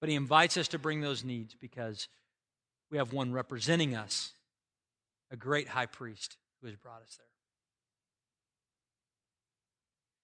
but 0.00 0.08
He 0.08 0.14
invites 0.14 0.56
us 0.56 0.68
to 0.68 0.78
bring 0.78 1.02
those 1.02 1.24
needs 1.24 1.54
because 1.54 2.08
we 2.90 2.96
have 2.96 3.12
one 3.12 3.32
representing 3.32 3.94
us, 3.94 4.32
a 5.30 5.36
great 5.36 5.68
high 5.68 5.86
priest 5.86 6.38
who 6.60 6.68
has 6.68 6.76
brought 6.76 7.02
us 7.02 7.16
there. 7.18 7.26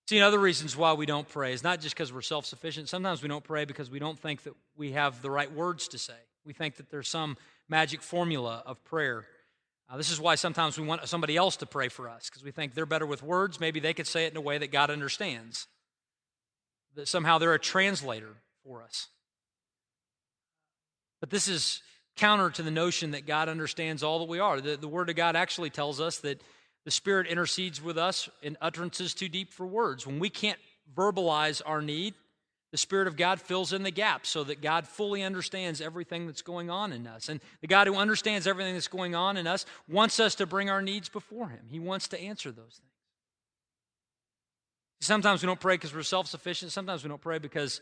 See, 0.08 0.20
other 0.20 0.38
reasons 0.38 0.76
why 0.76 0.92
we 0.94 1.06
don't 1.06 1.28
pray 1.28 1.52
is 1.52 1.62
not 1.62 1.80
just 1.80 1.94
because 1.94 2.12
we're 2.12 2.22
self 2.22 2.44
sufficient. 2.46 2.88
Sometimes 2.88 3.22
we 3.22 3.28
don't 3.28 3.44
pray 3.44 3.66
because 3.66 3.90
we 3.90 3.98
don't 3.98 4.18
think 4.18 4.42
that 4.44 4.54
we 4.76 4.92
have 4.92 5.20
the 5.20 5.30
right 5.30 5.50
words 5.52 5.88
to 5.88 5.98
say. 5.98 6.14
We 6.44 6.52
think 6.52 6.76
that 6.76 6.90
there's 6.90 7.08
some 7.08 7.38
magic 7.68 8.02
formula 8.02 8.62
of 8.66 8.82
prayer. 8.84 9.26
Uh, 9.88 9.96
this 9.96 10.10
is 10.10 10.20
why 10.20 10.34
sometimes 10.34 10.78
we 10.78 10.86
want 10.86 11.06
somebody 11.08 11.36
else 11.36 11.56
to 11.56 11.66
pray 11.66 11.88
for 11.88 12.08
us 12.08 12.28
because 12.28 12.42
we 12.42 12.50
think 12.50 12.74
they're 12.74 12.86
better 12.86 13.06
with 13.06 13.22
words. 13.22 13.60
Maybe 13.60 13.80
they 13.80 13.94
could 13.94 14.06
say 14.06 14.24
it 14.24 14.32
in 14.32 14.36
a 14.36 14.40
way 14.40 14.58
that 14.58 14.72
God 14.72 14.90
understands. 14.90 15.66
That 16.94 17.08
somehow 17.08 17.38
they're 17.38 17.54
a 17.54 17.58
translator 17.58 18.36
for 18.64 18.82
us. 18.82 19.08
But 21.20 21.30
this 21.30 21.48
is 21.48 21.82
counter 22.16 22.50
to 22.50 22.62
the 22.62 22.70
notion 22.70 23.12
that 23.12 23.26
God 23.26 23.48
understands 23.48 24.02
all 24.02 24.20
that 24.20 24.28
we 24.28 24.38
are. 24.38 24.60
The, 24.60 24.76
the 24.76 24.88
Word 24.88 25.10
of 25.10 25.16
God 25.16 25.36
actually 25.36 25.70
tells 25.70 26.00
us 26.00 26.18
that 26.18 26.40
the 26.84 26.90
Spirit 26.90 27.26
intercedes 27.26 27.82
with 27.82 27.98
us 27.98 28.28
in 28.42 28.56
utterances 28.60 29.14
too 29.14 29.28
deep 29.28 29.52
for 29.52 29.66
words. 29.66 30.06
When 30.06 30.18
we 30.18 30.30
can't 30.30 30.58
verbalize 30.94 31.62
our 31.64 31.82
need, 31.82 32.14
the 32.74 32.78
Spirit 32.78 33.06
of 33.06 33.16
God 33.16 33.40
fills 33.40 33.72
in 33.72 33.84
the 33.84 33.92
gaps 33.92 34.28
so 34.28 34.42
that 34.42 34.60
God 34.60 34.88
fully 34.88 35.22
understands 35.22 35.80
everything 35.80 36.26
that's 36.26 36.42
going 36.42 36.70
on 36.70 36.92
in 36.92 37.06
us. 37.06 37.28
And 37.28 37.40
the 37.60 37.68
God 37.68 37.86
who 37.86 37.94
understands 37.94 38.48
everything 38.48 38.74
that's 38.74 38.88
going 38.88 39.14
on 39.14 39.36
in 39.36 39.46
us 39.46 39.64
wants 39.88 40.18
us 40.18 40.34
to 40.34 40.44
bring 40.44 40.68
our 40.68 40.82
needs 40.82 41.08
before 41.08 41.50
Him. 41.50 41.66
He 41.70 41.78
wants 41.78 42.08
to 42.08 42.20
answer 42.20 42.50
those 42.50 42.80
things. 42.80 42.90
Sometimes 45.00 45.40
we 45.40 45.46
don't 45.46 45.60
pray 45.60 45.74
because 45.74 45.94
we're 45.94 46.02
self 46.02 46.26
sufficient. 46.26 46.72
Sometimes 46.72 47.04
we 47.04 47.08
don't 47.08 47.20
pray 47.20 47.38
because 47.38 47.80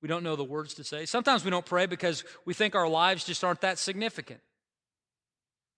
we 0.00 0.08
don't 0.08 0.22
know 0.22 0.36
the 0.36 0.42
words 0.42 0.72
to 0.72 0.84
say. 0.84 1.04
Sometimes 1.04 1.44
we 1.44 1.50
don't 1.50 1.66
pray 1.66 1.84
because 1.84 2.24
we 2.46 2.54
think 2.54 2.74
our 2.74 2.88
lives 2.88 3.26
just 3.26 3.44
aren't 3.44 3.60
that 3.60 3.76
significant. 3.76 4.40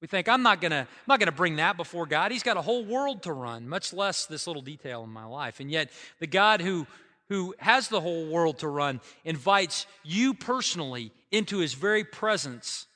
We 0.00 0.06
think, 0.06 0.28
I'm 0.28 0.44
not 0.44 0.60
to 0.60 0.72
I'm 0.72 0.86
not 1.08 1.18
to 1.18 1.32
bring 1.32 1.56
that 1.56 1.76
before 1.76 2.06
God. 2.06 2.30
He's 2.30 2.44
got 2.44 2.56
a 2.56 2.62
whole 2.62 2.84
world 2.84 3.24
to 3.24 3.32
run, 3.32 3.68
much 3.68 3.92
less 3.92 4.24
this 4.24 4.46
little 4.46 4.62
detail 4.62 5.02
in 5.02 5.10
my 5.10 5.24
life. 5.24 5.58
And 5.58 5.68
yet, 5.68 5.90
the 6.20 6.28
God 6.28 6.60
who, 6.60 6.86
who 7.32 7.54
has 7.58 7.88
the 7.88 8.00
whole 8.00 8.26
world 8.26 8.58
to 8.58 8.68
run 8.68 9.00
invites 9.24 9.86
you 10.04 10.34
personally 10.34 11.10
into 11.30 11.58
his 11.58 11.72
very 11.72 12.04
presence 12.04 12.86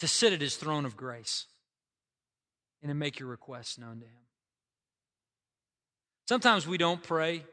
to 0.00 0.08
sit 0.08 0.32
at 0.32 0.40
his 0.40 0.56
throne 0.56 0.86
of 0.86 0.96
grace 0.96 1.44
and 2.80 2.88
to 2.88 2.94
make 2.94 3.18
your 3.18 3.28
requests 3.28 3.76
known 3.76 4.00
to 4.00 4.06
him. 4.06 4.24
Sometimes 6.26 6.66
we 6.66 6.78
don't 6.78 7.02
pray 7.02 7.44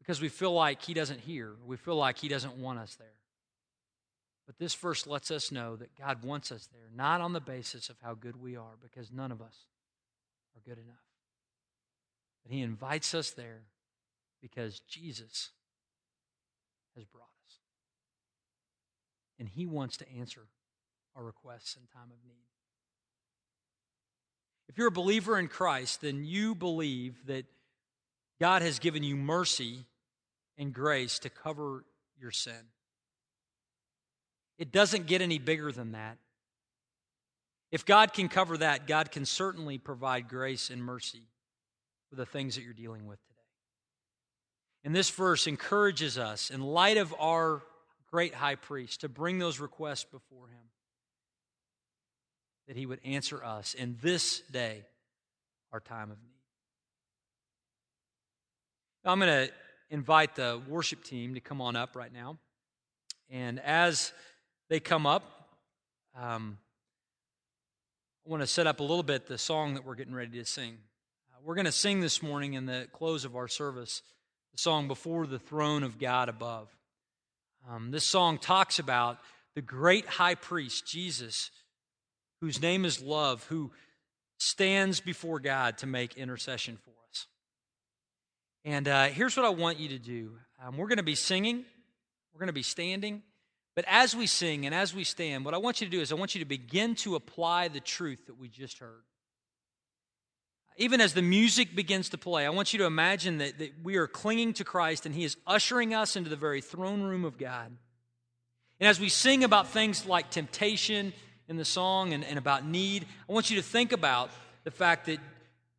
because 0.00 0.20
we 0.20 0.28
feel 0.28 0.52
like 0.52 0.82
He 0.82 0.92
doesn't 0.92 1.20
hear. 1.20 1.54
We 1.64 1.78
feel 1.78 1.96
like 1.96 2.18
He 2.18 2.28
doesn't 2.28 2.56
want 2.56 2.78
us 2.78 2.94
there. 2.96 3.06
But 4.46 4.58
this 4.58 4.74
verse 4.74 5.06
lets 5.06 5.30
us 5.30 5.50
know 5.50 5.76
that 5.76 5.96
God 5.96 6.24
wants 6.24 6.52
us 6.52 6.68
there, 6.72 6.90
not 6.94 7.22
on 7.22 7.32
the 7.32 7.40
basis 7.40 7.88
of 7.88 7.96
how 8.02 8.14
good 8.14 8.36
we 8.36 8.56
are, 8.56 8.76
because 8.82 9.10
none 9.10 9.32
of 9.32 9.40
us 9.40 9.54
are 10.56 10.60
good 10.68 10.82
enough. 10.82 10.96
But 12.42 12.52
He 12.52 12.60
invites 12.60 13.14
us 13.14 13.30
there 13.30 13.60
because 14.40 14.80
Jesus 14.80 15.50
has 16.96 17.04
brought 17.04 17.24
us. 17.46 17.58
And 19.38 19.48
He 19.48 19.66
wants 19.66 19.96
to 19.98 20.12
answer 20.18 20.42
our 21.16 21.24
requests 21.24 21.76
in 21.76 21.82
time 21.92 22.10
of 22.10 22.24
need. 22.24 22.44
If 24.68 24.78
you're 24.78 24.88
a 24.88 24.92
believer 24.92 25.38
in 25.38 25.48
Christ, 25.48 26.00
then 26.00 26.24
you 26.24 26.54
believe 26.54 27.26
that 27.26 27.44
God 28.40 28.62
has 28.62 28.78
given 28.78 29.02
you 29.02 29.16
mercy 29.16 29.84
and 30.56 30.72
grace 30.72 31.18
to 31.20 31.30
cover 31.30 31.84
your 32.18 32.30
sin. 32.30 32.68
It 34.58 34.72
doesn't 34.72 35.06
get 35.06 35.22
any 35.22 35.38
bigger 35.38 35.72
than 35.72 35.92
that. 35.92 36.18
If 37.72 37.84
God 37.84 38.12
can 38.12 38.28
cover 38.28 38.58
that, 38.58 38.86
God 38.86 39.10
can 39.10 39.24
certainly 39.24 39.78
provide 39.78 40.28
grace 40.28 40.70
and 40.70 40.82
mercy 40.82 41.22
for 42.08 42.16
the 42.16 42.26
things 42.26 42.56
that 42.56 42.62
you're 42.62 42.72
dealing 42.72 43.06
with. 43.06 43.18
And 44.84 44.94
this 44.94 45.10
verse 45.10 45.46
encourages 45.46 46.16
us, 46.16 46.50
in 46.50 46.60
light 46.60 46.96
of 46.96 47.14
our 47.18 47.62
great 48.10 48.34
high 48.34 48.54
priest, 48.54 49.02
to 49.02 49.08
bring 49.08 49.38
those 49.38 49.60
requests 49.60 50.04
before 50.04 50.48
him, 50.48 50.70
that 52.66 52.76
he 52.76 52.86
would 52.86 53.00
answer 53.04 53.44
us 53.44 53.74
in 53.74 53.98
this 54.00 54.40
day, 54.52 54.84
our 55.72 55.80
time 55.80 56.10
of 56.10 56.16
need. 56.22 56.30
I'm 59.04 59.18
going 59.18 59.48
to 59.48 59.52
invite 59.90 60.34
the 60.34 60.60
worship 60.68 61.04
team 61.04 61.34
to 61.34 61.40
come 61.40 61.60
on 61.60 61.76
up 61.76 61.96
right 61.96 62.12
now. 62.12 62.38
And 63.30 63.60
as 63.60 64.12
they 64.68 64.80
come 64.80 65.06
up, 65.06 65.22
um, 66.18 66.58
I 68.26 68.30
want 68.30 68.42
to 68.42 68.46
set 68.46 68.66
up 68.66 68.80
a 68.80 68.82
little 68.82 69.02
bit 69.02 69.26
the 69.26 69.38
song 69.38 69.74
that 69.74 69.84
we're 69.84 69.94
getting 69.94 70.14
ready 70.14 70.38
to 70.38 70.44
sing. 70.44 70.76
Uh, 71.32 71.38
we're 71.42 71.54
going 71.54 71.64
to 71.64 71.72
sing 71.72 72.00
this 72.00 72.22
morning 72.22 72.54
in 72.54 72.66
the 72.66 72.88
close 72.92 73.24
of 73.24 73.36
our 73.36 73.48
service 73.48 74.02
the 74.52 74.58
song 74.58 74.88
Before 74.88 75.26
the 75.26 75.38
Throne 75.38 75.82
of 75.82 75.98
God 75.98 76.28
Above. 76.28 76.68
Um, 77.68 77.90
this 77.90 78.04
song 78.04 78.38
talks 78.38 78.78
about 78.78 79.18
the 79.54 79.62
great 79.62 80.06
high 80.06 80.34
priest, 80.34 80.86
Jesus, 80.86 81.50
whose 82.40 82.60
name 82.60 82.84
is 82.84 83.02
love, 83.02 83.44
who 83.44 83.70
stands 84.38 85.00
before 85.00 85.38
God 85.38 85.78
to 85.78 85.86
make 85.86 86.16
intercession 86.16 86.78
for 86.84 86.90
us. 87.10 87.26
and 88.64 88.88
uh, 88.88 89.06
here's 89.06 89.36
what 89.36 89.46
I 89.46 89.50
want 89.50 89.78
you 89.78 89.90
to 89.90 89.98
do 89.98 90.38
um, 90.64 90.76
we're 90.76 90.88
going 90.88 90.98
to 90.98 91.02
be 91.02 91.14
singing, 91.14 91.64
we're 92.32 92.40
going 92.40 92.48
to 92.48 92.52
be 92.52 92.62
standing. 92.62 93.22
But 93.76 93.84
as 93.88 94.16
we 94.16 94.26
sing 94.26 94.66
and 94.66 94.74
as 94.74 94.94
we 94.94 95.04
stand, 95.04 95.44
what 95.44 95.54
I 95.54 95.58
want 95.58 95.80
you 95.80 95.86
to 95.86 95.90
do 95.90 96.00
is 96.00 96.10
I 96.10 96.16
want 96.16 96.34
you 96.34 96.40
to 96.40 96.44
begin 96.44 96.96
to 96.96 97.14
apply 97.14 97.68
the 97.68 97.80
truth 97.80 98.26
that 98.26 98.38
we 98.38 98.48
just 98.48 98.78
heard 98.78 99.04
even 100.76 101.00
as 101.00 101.12
the 101.12 101.22
music 101.22 101.74
begins 101.74 102.08
to 102.10 102.18
play, 102.18 102.46
I 102.46 102.50
want 102.50 102.72
you 102.72 102.78
to 102.78 102.86
imagine 102.86 103.38
that, 103.38 103.58
that 103.58 103.72
we 103.82 103.96
are 103.96 104.06
clinging 104.06 104.54
to 104.54 104.64
Christ 104.64 105.06
and 105.06 105.14
He 105.14 105.24
is 105.24 105.36
ushering 105.46 105.94
us 105.94 106.16
into 106.16 106.30
the 106.30 106.36
very 106.36 106.60
throne 106.60 107.02
room 107.02 107.24
of 107.24 107.38
God. 107.38 107.70
And 108.78 108.88
as 108.88 108.98
we 108.98 109.10
sing 109.10 109.44
about 109.44 109.68
things 109.68 110.06
like 110.06 110.30
temptation 110.30 111.12
in 111.48 111.56
the 111.56 111.64
song 111.64 112.14
and, 112.14 112.24
and 112.24 112.38
about 112.38 112.64
need, 112.64 113.04
I 113.28 113.32
want 113.32 113.50
you 113.50 113.56
to 113.56 113.62
think 113.62 113.92
about 113.92 114.30
the 114.64 114.70
fact 114.70 115.06
that 115.06 115.18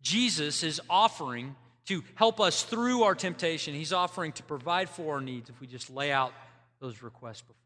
Jesus 0.01 0.63
is 0.63 0.79
offering 0.89 1.55
to 1.85 2.03
help 2.15 2.39
us 2.39 2.63
through 2.63 3.03
our 3.03 3.15
temptation. 3.15 3.73
He's 3.73 3.93
offering 3.93 4.33
to 4.33 4.43
provide 4.43 4.89
for 4.89 5.15
our 5.15 5.21
needs 5.21 5.49
if 5.49 5.59
we 5.59 5.67
just 5.67 5.89
lay 5.89 6.11
out 6.11 6.33
those 6.79 7.01
requests 7.01 7.41
before. 7.41 7.57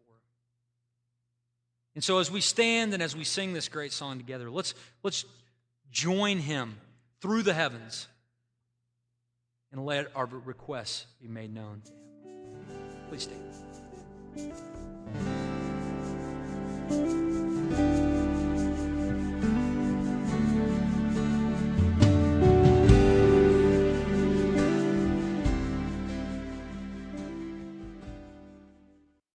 And 1.95 2.03
so 2.03 2.19
as 2.19 2.29
we 2.29 2.41
stand 2.41 2.93
and 2.93 3.01
as 3.01 3.15
we 3.15 3.23
sing 3.23 3.53
this 3.53 3.67
great 3.69 3.93
song 3.93 4.17
together, 4.17 4.49
let's 4.49 4.73
let's 5.03 5.25
join 5.91 6.39
him 6.39 6.77
through 7.25 7.41
the 7.41 7.55
heavens 7.55 8.07
and 9.71 9.83
let 9.83 10.15
our 10.15 10.27
requests 10.27 11.07
be 11.19 11.27
made 11.27 11.51
known. 11.51 11.81
Please 13.09 13.23
stand. 13.23 13.41